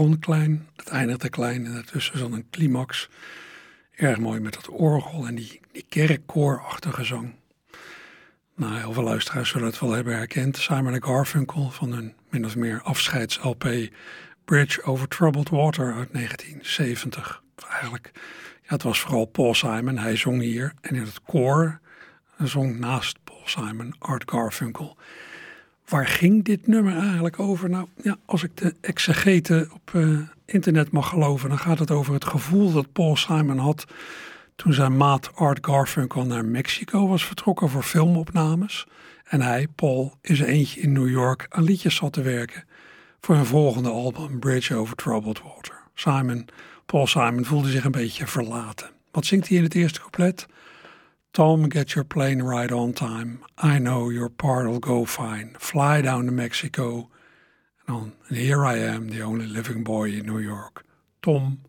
begon 0.00 0.18
klein, 0.18 0.68
het 0.76 0.88
eindigde 0.88 1.28
klein 1.28 1.66
en 1.66 1.72
daartussen 1.72 2.18
zat 2.18 2.32
een 2.32 2.50
climax. 2.50 3.08
Erg 3.96 4.18
mooi 4.18 4.40
met 4.40 4.54
dat 4.54 4.68
orgel 4.68 5.26
en 5.26 5.34
die, 5.34 5.60
die 5.72 5.84
kerkkoorachtige 5.88 7.04
zang. 7.04 7.34
Nou, 8.56 8.78
heel 8.78 8.92
veel 8.92 9.02
luisteraars 9.02 9.50
zullen 9.50 9.66
het 9.66 9.78
wel 9.78 9.90
hebben 9.90 10.16
herkend. 10.16 10.56
Simon 10.56 11.02
Garfunkel 11.02 11.70
van 11.70 11.92
een 11.92 12.14
min 12.30 12.44
of 12.44 12.56
meer 12.56 12.82
afscheids-LP 12.82 13.88
Bridge 14.44 14.82
Over 14.82 15.08
Troubled 15.08 15.48
Water 15.48 15.94
uit 15.94 16.12
1970. 16.12 17.42
Of 17.56 17.64
eigenlijk 17.64 18.10
Ja, 18.62 18.72
het 18.72 18.82
was 18.82 19.00
vooral 19.00 19.24
Paul 19.24 19.54
Simon, 19.54 19.98
hij 19.98 20.16
zong 20.16 20.40
hier. 20.40 20.72
En 20.80 20.94
in 20.94 21.02
het 21.02 21.22
koor 21.22 21.80
zong 22.38 22.78
naast 22.78 23.18
Paul 23.24 23.42
Simon 23.44 23.94
Art 23.98 24.30
Garfunkel. 24.30 24.96
Waar 25.90 26.06
ging 26.06 26.44
dit 26.44 26.66
nummer 26.66 26.96
eigenlijk 26.96 27.38
over? 27.38 27.70
Nou, 27.70 27.86
ja, 28.02 28.16
als 28.24 28.42
ik 28.42 28.56
de 28.56 28.74
exegeten 28.80 29.70
op 29.74 29.90
eh, 29.94 30.18
internet 30.44 30.90
mag 30.90 31.08
geloven, 31.08 31.48
dan 31.48 31.58
gaat 31.58 31.78
het 31.78 31.90
over 31.90 32.14
het 32.14 32.24
gevoel 32.24 32.72
dat 32.72 32.92
Paul 32.92 33.16
Simon 33.16 33.58
had 33.58 33.86
toen 34.56 34.72
zijn 34.72 34.96
maat 34.96 35.30
Art 35.34 35.66
Garfunkel 35.66 36.26
naar 36.26 36.44
Mexico 36.44 37.08
was 37.08 37.24
vertrokken 37.24 37.68
voor 37.68 37.82
filmopnames. 37.82 38.86
En 39.24 39.40
hij, 39.40 39.66
Paul, 39.74 40.14
in 40.20 40.36
zijn 40.36 40.48
eentje 40.48 40.80
in 40.80 40.92
New 40.92 41.08
York 41.08 41.46
aan 41.48 41.64
liedjes 41.64 41.96
zat 41.96 42.12
te 42.12 42.22
werken 42.22 42.64
voor 43.20 43.34
hun 43.34 43.46
volgende 43.46 43.88
album 43.88 44.38
Bridge 44.38 44.74
Over 44.74 44.96
Troubled 44.96 45.42
Water. 45.42 45.74
Simon, 45.94 46.48
Paul 46.86 47.06
Simon 47.06 47.44
voelde 47.44 47.70
zich 47.70 47.84
een 47.84 47.90
beetje 47.90 48.26
verlaten. 48.26 48.90
Wat 49.10 49.26
zingt 49.26 49.48
hij 49.48 49.56
in 49.56 49.62
het 49.62 49.74
eerste 49.74 50.00
couplet? 50.00 50.46
Tom, 51.32 51.68
get 51.68 51.94
your 51.94 52.04
plane 52.04 52.42
right 52.42 52.72
on 52.72 52.92
time. 52.92 53.38
I 53.56 53.78
know 53.78 54.10
your 54.10 54.30
part 54.30 54.66
will 54.66 54.80
go 54.80 55.04
fine. 55.04 55.54
Fly 55.58 56.02
down 56.02 56.24
to 56.26 56.32
Mexico. 56.32 57.08
And 57.86 58.12
here 58.28 58.64
I 58.64 58.78
am, 58.78 59.10
the 59.10 59.22
only 59.22 59.46
living 59.46 59.84
boy 59.84 60.10
in 60.10 60.26
New 60.26 60.40
York. 60.40 60.84
Tom, 61.20 61.60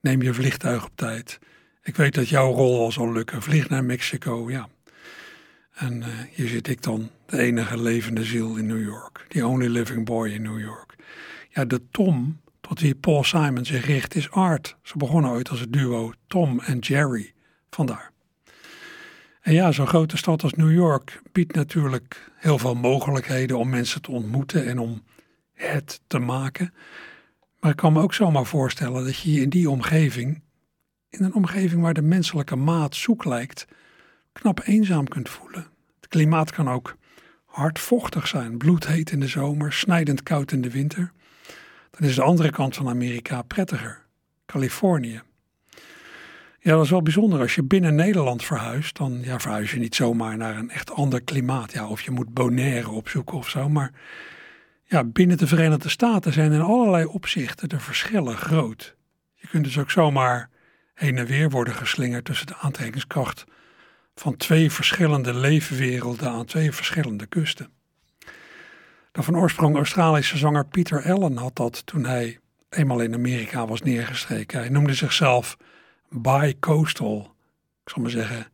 neem 0.00 0.22
je 0.22 0.34
vliegtuig 0.34 0.84
op 0.84 0.90
tijd. 0.94 1.38
Ik 1.82 1.96
weet 1.96 2.14
dat 2.14 2.28
jouw 2.28 2.52
rol 2.52 2.78
wel 2.78 2.92
zal 2.92 3.12
lukken. 3.12 3.42
Vlieg 3.42 3.68
naar 3.68 3.84
Mexico, 3.84 4.50
ja. 4.50 4.68
En 5.74 5.96
uh, 5.96 6.06
hier 6.30 6.48
zit 6.48 6.68
ik 6.68 6.82
dan, 6.82 7.10
de 7.26 7.38
enige 7.38 7.82
levende 7.82 8.24
ziel 8.24 8.56
in 8.56 8.66
New 8.66 8.82
York. 8.82 9.26
The 9.28 9.46
only 9.46 9.68
living 9.68 10.04
boy 10.04 10.28
in 10.28 10.42
New 10.42 10.60
York. 10.60 10.94
Ja, 11.48 11.64
de 11.64 11.88
Tom 11.90 12.40
tot 12.60 12.80
wie 12.80 12.94
Paul 12.94 13.24
Simon 13.24 13.64
zich 13.64 13.86
richt 13.86 14.14
is 14.14 14.30
Art. 14.30 14.76
Ze 14.82 14.98
begonnen 14.98 15.30
ooit 15.30 15.48
als 15.48 15.60
het 15.60 15.72
duo 15.72 16.12
Tom 16.26 16.60
en 16.60 16.78
Jerry. 16.78 17.32
Vandaar. 17.70 18.11
En 19.42 19.52
ja, 19.52 19.72
zo'n 19.72 19.86
grote 19.86 20.16
stad 20.16 20.42
als 20.42 20.52
New 20.52 20.72
York 20.72 21.22
biedt 21.32 21.54
natuurlijk 21.54 22.30
heel 22.36 22.58
veel 22.58 22.74
mogelijkheden 22.74 23.58
om 23.58 23.68
mensen 23.68 24.02
te 24.02 24.10
ontmoeten 24.10 24.66
en 24.66 24.78
om 24.78 25.02
het 25.52 26.00
te 26.06 26.18
maken. 26.18 26.74
Maar 27.60 27.70
ik 27.70 27.76
kan 27.76 27.92
me 27.92 28.02
ook 28.02 28.14
zomaar 28.14 28.46
voorstellen 28.46 29.04
dat 29.04 29.18
je 29.18 29.32
je 29.32 29.40
in 29.40 29.48
die 29.48 29.70
omgeving, 29.70 30.42
in 31.08 31.24
een 31.24 31.34
omgeving 31.34 31.82
waar 31.82 31.94
de 31.94 32.02
menselijke 32.02 32.56
maat 32.56 32.94
zoek 32.94 33.24
lijkt, 33.24 33.66
knap 34.32 34.60
eenzaam 34.64 35.08
kunt 35.08 35.28
voelen. 35.28 35.66
Het 36.00 36.08
klimaat 36.08 36.50
kan 36.50 36.68
ook 36.68 36.96
hardvochtig 37.44 38.26
zijn, 38.26 38.58
bloedheet 38.58 39.10
in 39.10 39.20
de 39.20 39.28
zomer, 39.28 39.72
snijdend 39.72 40.22
koud 40.22 40.52
in 40.52 40.60
de 40.60 40.70
winter. 40.70 41.12
Dan 41.90 42.08
is 42.08 42.14
de 42.14 42.22
andere 42.22 42.50
kant 42.50 42.76
van 42.76 42.88
Amerika 42.88 43.42
prettiger, 43.42 44.06
Californië. 44.46 45.22
Ja, 46.64 46.74
dat 46.74 46.84
is 46.84 46.90
wel 46.90 47.02
bijzonder. 47.02 47.40
Als 47.40 47.54
je 47.54 47.62
binnen 47.62 47.94
Nederland 47.94 48.44
verhuist, 48.44 48.96
dan 48.96 49.20
ja, 49.22 49.40
verhuis 49.40 49.70
je 49.70 49.78
niet 49.78 49.94
zomaar 49.94 50.36
naar 50.36 50.56
een 50.56 50.70
echt 50.70 50.90
ander 50.90 51.22
klimaat. 51.22 51.72
Ja, 51.72 51.88
of 51.88 52.00
je 52.02 52.10
moet 52.10 52.34
Bonaire 52.34 52.90
opzoeken 52.90 53.36
of 53.36 53.48
zo. 53.48 53.68
Maar 53.68 53.92
ja, 54.84 55.04
binnen 55.04 55.38
de 55.38 55.46
Verenigde 55.46 55.88
Staten 55.88 56.32
zijn 56.32 56.52
in 56.52 56.60
allerlei 56.60 57.04
opzichten 57.04 57.68
de 57.68 57.80
verschillen 57.80 58.36
groot. 58.36 58.96
Je 59.34 59.48
kunt 59.48 59.64
dus 59.64 59.78
ook 59.78 59.90
zomaar 59.90 60.50
heen 60.94 61.18
en 61.18 61.26
weer 61.26 61.50
worden 61.50 61.74
geslingerd 61.74 62.24
tussen 62.24 62.46
de 62.46 62.56
aantrekkingskracht 62.56 63.44
van 64.14 64.36
twee 64.36 64.70
verschillende 64.70 65.34
leefwerelden 65.34 66.30
aan 66.30 66.44
twee 66.44 66.72
verschillende 66.72 67.26
kusten. 67.26 67.70
De 69.12 69.22
van 69.22 69.36
oorsprong 69.36 69.76
Australische 69.76 70.36
zanger 70.36 70.66
Peter 70.66 71.12
Allen 71.12 71.36
had 71.36 71.56
dat 71.56 71.86
toen 71.86 72.04
hij 72.04 72.38
eenmaal 72.68 73.00
in 73.00 73.14
Amerika 73.14 73.66
was 73.66 73.82
neergestreken. 73.82 74.58
Hij 74.58 74.68
noemde 74.68 74.94
zichzelf 74.94 75.56
bi-coastal. 76.12 77.34
Ik 77.84 77.90
zal 77.92 78.02
maar 78.02 78.10
zeggen 78.10 78.46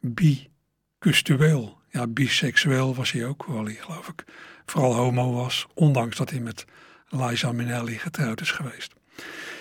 bi-custueel. 0.00 1.78
Ja, 1.90 2.06
biseksueel 2.06 2.94
was 2.94 3.12
hij 3.12 3.26
ook, 3.26 3.46
hij 3.46 3.74
geloof 3.74 4.08
ik 4.08 4.24
vooral 4.66 4.94
homo 4.94 5.32
was, 5.32 5.66
ondanks 5.74 6.16
dat 6.16 6.30
hij 6.30 6.40
met 6.40 6.64
Liza 7.08 7.52
Minnelli 7.52 7.98
getrouwd 7.98 8.40
is 8.40 8.50
geweest. 8.50 8.94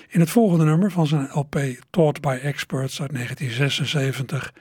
In 0.07 0.19
het 0.19 0.29
volgende 0.29 0.65
nummer 0.65 0.91
van 0.91 1.07
zijn 1.07 1.29
LP 1.31 1.59
Taught 1.89 2.21
by 2.21 2.39
Experts 2.41 3.01
uit 3.01 3.13
1976 3.13 4.53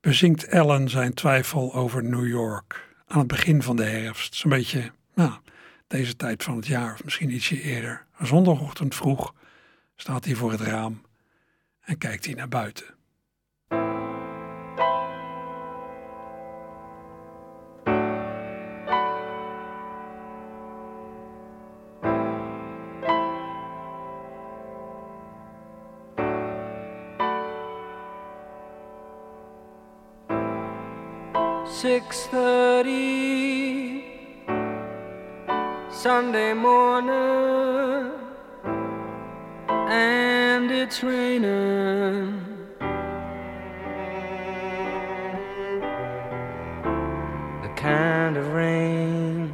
bezingt 0.00 0.50
Allen 0.50 0.88
zijn 0.88 1.14
twijfel 1.14 1.74
over 1.74 2.04
New 2.04 2.26
York 2.26 2.88
aan 3.06 3.18
het 3.18 3.26
begin 3.26 3.62
van 3.62 3.76
de 3.76 3.84
herfst. 3.84 4.34
Zo'n 4.34 4.50
beetje, 4.50 4.90
nou, 5.14 5.32
deze 5.86 6.16
tijd 6.16 6.42
van 6.42 6.56
het 6.56 6.66
jaar, 6.66 6.92
of 6.92 7.04
misschien 7.04 7.34
ietsje 7.34 7.60
eerder. 7.60 8.06
Zondagochtend 8.20 8.94
vroeg 8.94 9.34
staat 9.96 10.24
hij 10.24 10.34
voor 10.34 10.50
het 10.50 10.60
raam 10.60 11.02
en 11.84 11.98
kijkt 11.98 12.24
hij 12.24 12.34
naar 12.34 12.48
buiten. 12.48 12.86
Six 31.64 32.28
thirty 32.30 34.02
Sunday 35.90 36.54
morning, 36.54 38.12
and 40.62 40.70
it's 40.70 41.02
raining. 41.02 42.44
The 47.62 47.72
kind 47.74 48.36
of 48.36 48.46
rain 48.52 49.50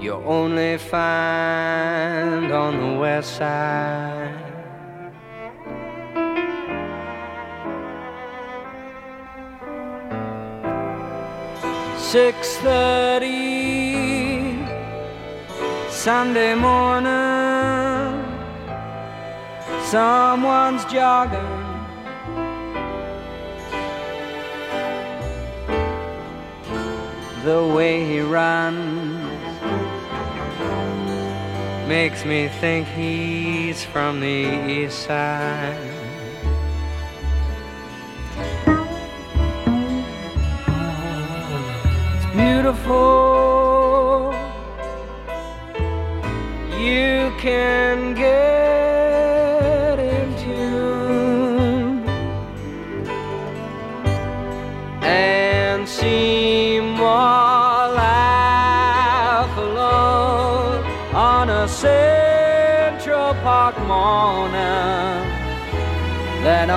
you 0.00 0.12
only 0.12 0.78
find 0.78 2.52
on 2.52 2.72
the 2.80 3.00
west 3.00 3.36
side. 3.36 4.30
Six 11.98 12.58
thirty 12.58 13.34
Sunday 15.90 16.54
morning. 16.54 17.25
Someone's 19.86 20.84
jogging. 20.86 21.46
The 27.44 27.72
way 27.72 28.04
he 28.04 28.18
runs 28.18 29.24
makes 31.86 32.24
me 32.24 32.48
think 32.48 32.88
he's 32.88 33.84
from 33.84 34.18
the 34.18 34.26
east 34.26 35.04
side. 35.04 35.78
It's 42.16 42.26
beautiful. 42.34 44.34
You 46.76 47.32
can 47.38 47.95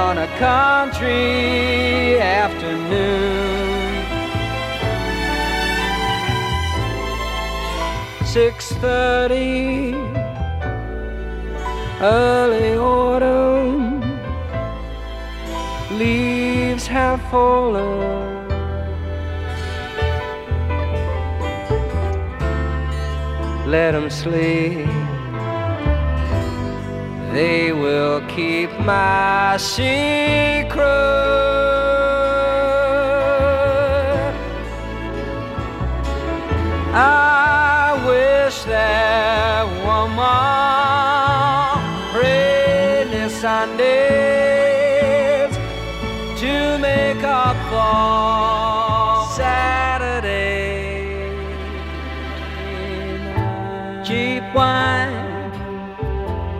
on 0.09 0.17
a 0.17 0.27
country 0.39 2.19
afternoon. 2.19 4.03
Six 8.25 8.71
thirty, 8.85 9.93
early 12.01 12.75
autumn, 12.75 14.01
leaves 15.99 16.87
have 16.87 17.21
fallen. 17.29 18.47
Let 23.67 23.93
'em 23.93 24.09
sleep. 24.09 24.98
They 27.31 27.71
will 27.71 28.21
keep 28.27 28.71
my 28.79 29.55
secret. 29.57 30.79
I 36.91 38.01
wish 38.07 38.63
that 38.63 39.67
woman 39.85 40.19
rainy 42.19 43.29
Sundays 43.29 44.49
to 46.41 46.79
make 46.79 47.23
up 47.23 47.55
for 47.69 49.27
Saturday. 49.35 50.89
Keep 54.03 54.55
one 54.55 54.98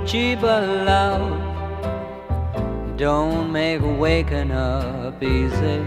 cheaper 0.10 0.62
love. 0.88 1.38
Don't 2.98 3.52
make 3.52 3.80
waking 4.00 4.50
up 4.50 5.22
easy. 5.22 5.86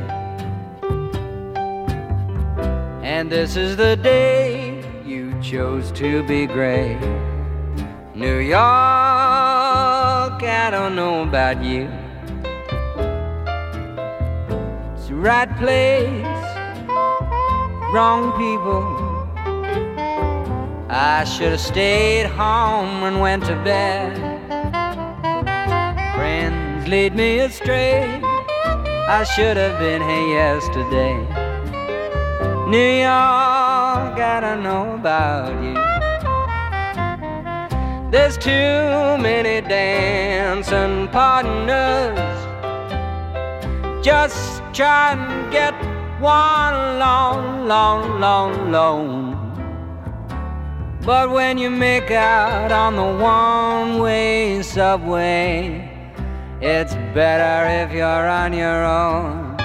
And 3.02 3.28
this 3.28 3.56
is 3.56 3.76
the 3.76 3.96
day 3.96 4.80
you 5.04 5.34
chose 5.42 5.90
to 5.92 6.22
be 6.22 6.46
great. 6.46 7.00
New 8.14 8.38
York, 8.38 8.60
I 8.60 10.68
don't 10.70 10.94
know 10.94 11.24
about 11.24 11.60
you. 11.60 11.90
It's 14.94 15.08
the 15.08 15.16
right 15.16 15.50
place, 15.58 16.22
wrong 17.92 18.30
people. 18.38 18.91
I 20.94 21.24
should 21.24 21.52
have 21.52 21.60
stayed 21.60 22.26
home 22.26 23.04
and 23.04 23.18
went 23.18 23.46
to 23.46 23.54
bed. 23.64 24.12
Friends 26.14 26.86
lead 26.86 27.14
me 27.14 27.38
astray. 27.38 28.20
I 29.08 29.24
should 29.24 29.56
have 29.56 29.78
been 29.78 30.02
here 30.02 30.28
yesterday. 30.36 31.14
New 32.68 33.00
York, 33.00 34.20
I 34.20 34.38
don't 34.42 34.62
know 34.62 34.92
about 34.92 35.54
you. 35.64 35.80
There's 38.10 38.36
too 38.36 39.16
many 39.16 39.66
dancing 39.66 41.08
partners. 41.08 42.18
Just 44.04 44.62
try 44.74 45.12
and 45.12 45.50
get 45.50 45.72
one 46.20 46.98
long, 46.98 47.66
long, 47.66 48.20
long, 48.20 48.70
long. 48.70 49.31
But 51.04 51.30
when 51.30 51.58
you 51.58 51.68
make 51.68 52.12
out 52.12 52.70
on 52.70 52.94
the 52.94 53.02
one 53.02 53.98
way 53.98 54.62
subway, 54.62 55.90
it's 56.60 56.94
better 57.12 57.66
if 57.82 57.90
you're 57.92 58.06
on 58.06 58.52
your 58.52 58.84
own. 58.84 59.56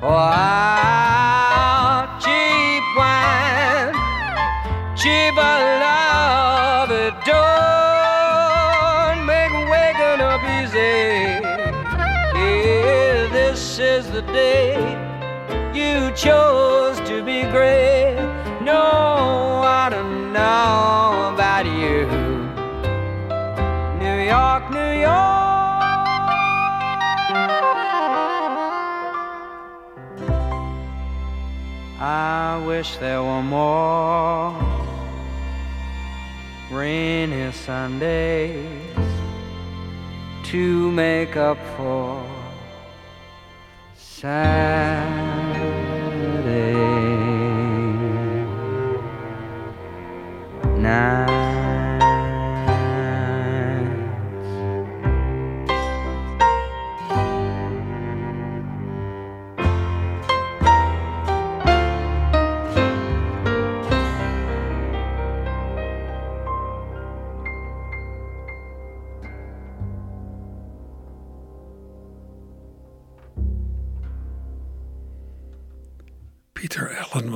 Oh, 0.00 0.08
wow, 0.08 2.16
cheap 2.20 2.84
wine, 2.96 3.92
cheaper 4.96 5.58
love, 5.82 6.92
it 6.92 7.14
don't 7.26 9.26
make 9.26 9.50
waking 9.68 10.20
up 10.22 10.44
easy. 10.62 11.42
Yeah, 12.38 13.26
this 13.32 13.80
is 13.80 14.08
the 14.12 14.22
day 14.22 14.78
you 15.74 16.12
chose 16.14 17.00
to 17.08 17.24
be 17.24 17.42
great. 17.50 17.97
I 32.10 32.64
wish 32.64 32.96
there 32.96 33.22
were 33.22 33.42
more 33.42 34.56
rainy 36.70 37.52
Sundays 37.52 38.64
to 40.44 40.90
make 40.90 41.36
up 41.36 41.58
for 41.76 42.24
Saturday 43.94 44.38
night. 50.78 51.47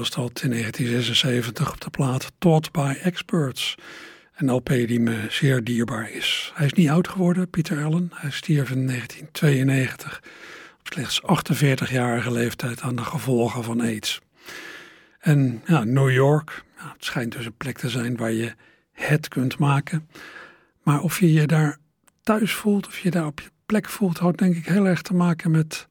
Was 0.02 0.10
dat 0.10 0.42
in 0.42 0.50
1976 0.50 1.72
op 1.72 1.80
de 1.80 1.90
plaat 1.90 2.32
Taught 2.38 2.72
by 2.72 2.94
Experts. 3.02 3.74
Een 4.36 4.50
LP 4.50 4.68
die 4.68 5.00
me 5.00 5.26
zeer 5.28 5.64
dierbaar 5.64 6.10
is. 6.10 6.52
Hij 6.54 6.66
is 6.66 6.72
niet 6.72 6.88
oud 6.88 7.08
geworden, 7.08 7.50
Peter 7.50 7.84
Allen. 7.84 8.10
Hij 8.14 8.30
stierf 8.30 8.70
in 8.70 8.86
1992 8.86 10.22
op 10.80 10.92
slechts 10.92 11.22
48-jarige 11.22 12.32
leeftijd 12.32 12.80
aan 12.80 12.96
de 12.96 13.04
gevolgen 13.04 13.64
van 13.64 13.80
AIDS. 13.80 14.20
En 15.18 15.62
ja, 15.66 15.84
New 15.84 16.10
York, 16.10 16.64
ja, 16.78 16.92
het 16.92 17.04
schijnt 17.04 17.32
dus 17.32 17.46
een 17.46 17.56
plek 17.56 17.78
te 17.78 17.88
zijn 17.88 18.16
waar 18.16 18.32
je 18.32 18.54
het 18.92 19.28
kunt 19.28 19.58
maken. 19.58 20.08
Maar 20.82 21.00
of 21.00 21.20
je 21.20 21.32
je 21.32 21.46
daar 21.46 21.78
thuis 22.22 22.52
voelt, 22.52 22.86
of 22.86 22.98
je 22.98 23.10
daar 23.10 23.26
op 23.26 23.40
je 23.40 23.50
plek 23.66 23.88
voelt, 23.88 24.18
houdt 24.18 24.38
denk 24.38 24.56
ik 24.56 24.66
heel 24.66 24.86
erg 24.86 25.02
te 25.02 25.14
maken 25.14 25.50
met 25.50 25.88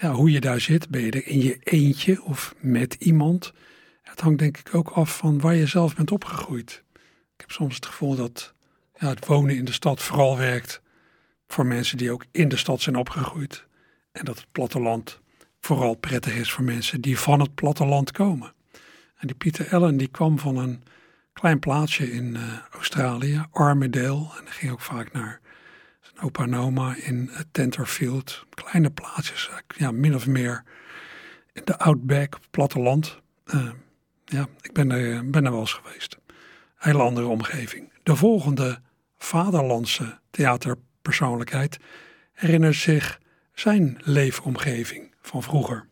ja, 0.00 0.12
hoe 0.12 0.30
je 0.30 0.40
daar 0.40 0.60
zit. 0.60 0.88
Ben 0.88 1.00
je 1.00 1.10
er 1.10 1.26
in 1.26 1.40
je 1.40 1.58
eentje 1.62 2.22
of 2.22 2.54
met 2.58 2.94
iemand? 2.94 3.52
Het 4.02 4.20
hangt 4.20 4.38
denk 4.38 4.58
ik 4.58 4.74
ook 4.74 4.88
af 4.88 5.16
van 5.16 5.40
waar 5.40 5.54
je 5.54 5.66
zelf 5.66 5.94
bent 5.96 6.10
opgegroeid. 6.10 6.82
Ik 7.34 7.40
heb 7.40 7.50
soms 7.50 7.74
het 7.74 7.86
gevoel 7.86 8.16
dat 8.16 8.54
ja, 8.98 9.08
het 9.08 9.26
wonen 9.26 9.56
in 9.56 9.64
de 9.64 9.72
stad 9.72 10.02
vooral 10.02 10.36
werkt 10.36 10.80
voor 11.46 11.66
mensen 11.66 11.98
die 11.98 12.10
ook 12.10 12.24
in 12.30 12.48
de 12.48 12.56
stad 12.56 12.80
zijn 12.80 12.96
opgegroeid. 12.96 13.66
En 14.12 14.24
dat 14.24 14.36
het 14.36 14.52
platteland 14.52 15.20
vooral 15.60 15.94
prettig 15.94 16.34
is 16.34 16.52
voor 16.52 16.64
mensen 16.64 17.00
die 17.00 17.18
van 17.18 17.40
het 17.40 17.54
platteland 17.54 18.10
komen. 18.10 18.52
En 19.16 19.26
die 19.26 19.36
Pieter 19.36 19.74
Allen 19.74 19.96
die 19.96 20.08
kwam 20.08 20.38
van 20.38 20.56
een 20.56 20.82
klein 21.32 21.58
plaatsje 21.58 22.12
in 22.12 22.36
eh, 22.36 22.42
Australië, 22.70 23.44
Armidale. 23.50 24.30
En 24.38 24.46
ging 24.46 24.72
ook 24.72 24.80
vaak 24.80 25.12
naar 25.12 25.40
opa 26.22 26.42
en 26.44 27.02
in 27.02 27.28
uh, 27.30 27.38
Tenterfield. 27.52 28.46
Kleine 28.54 28.90
plaatsjes, 28.90 29.48
eh, 29.50 29.56
ja, 29.76 29.90
min 29.90 30.14
of 30.14 30.26
meer 30.26 30.62
in 31.52 31.62
de 31.64 31.78
outback, 31.78 32.38
platteland. 32.50 33.20
Eh, 33.44 33.70
ja, 34.24 34.48
ik 34.60 34.72
ben 34.72 34.90
er, 34.90 35.30
ben 35.30 35.44
er 35.44 35.50
wel 35.50 35.60
eens 35.60 35.72
geweest. 35.72 36.18
Hele 36.76 37.02
andere 37.02 37.26
omgeving. 37.26 37.92
De 38.02 38.16
volgende 38.16 38.80
vaderlandse 39.18 40.18
theaterpersoonlijkheid 40.30 41.78
herinnert 42.32 42.76
zich 42.76 43.20
zijn 43.54 43.98
leefomgeving 44.00 45.14
van 45.20 45.42
vroeger. 45.42 45.90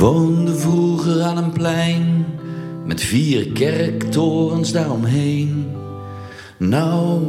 Woonde 0.00 0.54
vroeger 0.54 1.22
aan 1.22 1.36
een 1.36 1.52
plein 1.52 2.26
met 2.84 3.00
vier 3.00 3.52
kerktorens 3.52 4.72
daaromheen. 4.72 5.76
Nou, 6.56 7.22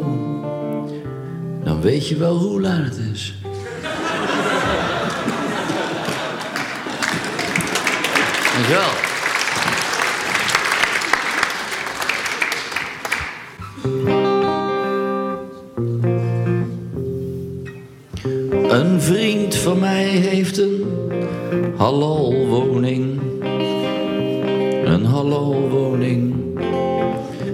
dan 1.63 1.81
weet 1.81 2.07
je 2.07 2.15
wel 2.15 2.37
hoe 2.37 2.61
laat 2.61 2.83
het 2.83 2.97
is. 2.97 3.33
Dankjewel. 8.53 9.00
Van 19.71 19.79
mij 19.79 20.05
heeft 20.05 20.57
een 20.57 20.85
halalwoning. 21.77 23.21
Een 24.85 25.05
halalwoning. 25.05 26.35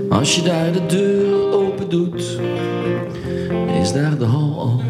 Als 0.09 0.35
je 0.35 0.41
daar 0.41 0.71
de 0.71 0.85
deur 0.85 1.51
open 1.53 1.89
doet, 1.89 2.39
is 3.81 3.93
daar 3.93 4.17
de 4.17 4.25
hal 4.25 4.59
al. 4.59 4.81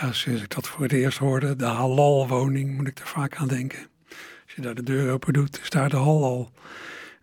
Ja, 0.00 0.12
sinds 0.12 0.42
ik 0.42 0.54
dat 0.54 0.68
voor 0.68 0.82
het 0.82 0.92
eerst 0.92 1.18
hoorde, 1.18 1.56
de 1.56 1.64
halalwoning, 1.64 2.76
moet 2.76 2.88
ik 2.88 2.98
er 2.98 3.06
vaak 3.06 3.36
aan 3.36 3.48
denken. 3.48 3.78
Als 4.44 4.54
je 4.54 4.62
daar 4.62 4.74
de 4.74 4.82
deur 4.82 5.12
open 5.12 5.32
doet, 5.32 5.60
is 5.62 5.70
daar 5.70 5.88
de 5.88 5.96
hal 5.96 6.24
al. 6.24 6.50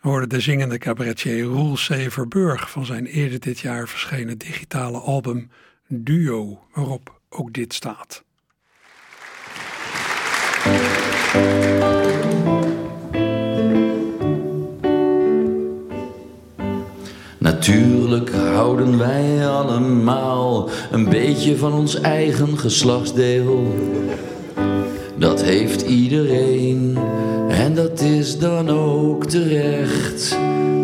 We 0.02 0.10
hoorden 0.10 0.30
de 0.30 0.40
zingende 0.40 0.78
cabaretier 0.78 1.44
Roel 1.44 1.74
C. 1.74 2.12
Verburg 2.12 2.72
van 2.72 2.86
zijn 2.86 3.06
eerder 3.06 3.40
dit 3.40 3.60
jaar 3.60 3.88
verschenen 3.88 4.38
digitale 4.38 4.98
album 4.98 5.50
Duo, 5.88 6.60
waarop 6.74 7.22
ook 7.30 7.54
dit 7.54 7.74
staat. 7.74 8.24
Natuurlijk 17.38 18.30
houden 18.30 18.98
wij 18.98 19.48
allemaal 19.48 20.70
een 20.92 21.10
beetje 21.10 21.58
van 21.58 21.74
ons 21.74 22.02
eigen 22.02 22.58
geslachtsdeel. 22.58 23.76
Dat 25.18 25.44
heeft 25.44 25.82
iedereen 25.82 26.98
en 27.68 27.76
dat 27.76 28.02
is 28.02 28.40
dan 28.40 28.70
ook 28.70 29.26
terecht. 29.26 30.38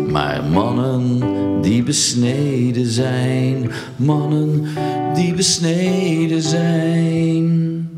Maar 0.08 0.44
mannen 0.44 1.20
die 1.62 1.82
besneden 1.82 2.86
zijn, 2.86 3.70
mannen 3.96 4.66
die 5.14 5.34
besneden 5.34 6.42
zijn, 6.42 7.88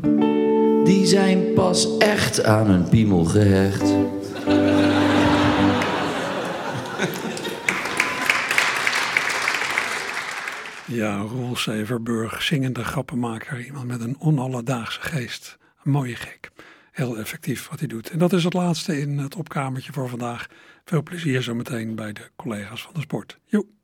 die 0.83 1.05
zijn 1.05 1.53
pas 1.53 1.97
echt 1.97 2.43
aan 2.43 2.67
hun 2.67 2.89
piemel 2.89 3.23
gehecht. 3.25 3.93
Ja, 10.85 11.17
Roel 11.17 11.55
Severburg, 11.55 12.41
zingende 12.41 12.83
grappenmaker. 12.83 13.65
Iemand 13.65 13.87
met 13.87 14.01
een 14.01 14.15
onalledaagse 14.19 15.01
geest. 15.01 15.57
Een 15.83 15.91
mooie 15.91 16.15
gek. 16.15 16.51
Heel 16.97 17.17
effectief 17.17 17.67
wat 17.67 17.79
hij 17.79 17.87
doet. 17.87 18.09
En 18.09 18.19
dat 18.19 18.33
is 18.33 18.43
het 18.43 18.53
laatste 18.53 18.99
in 18.99 19.17
het 19.17 19.35
opkamertje 19.35 19.93
voor 19.93 20.09
vandaag. 20.09 20.47
Veel 20.85 21.03
plezier 21.03 21.41
zometeen 21.41 21.95
bij 21.95 22.13
de 22.13 22.29
collega's 22.35 22.81
van 22.81 22.93
de 22.93 22.99
sport. 22.99 23.39
Joep. 23.45 23.67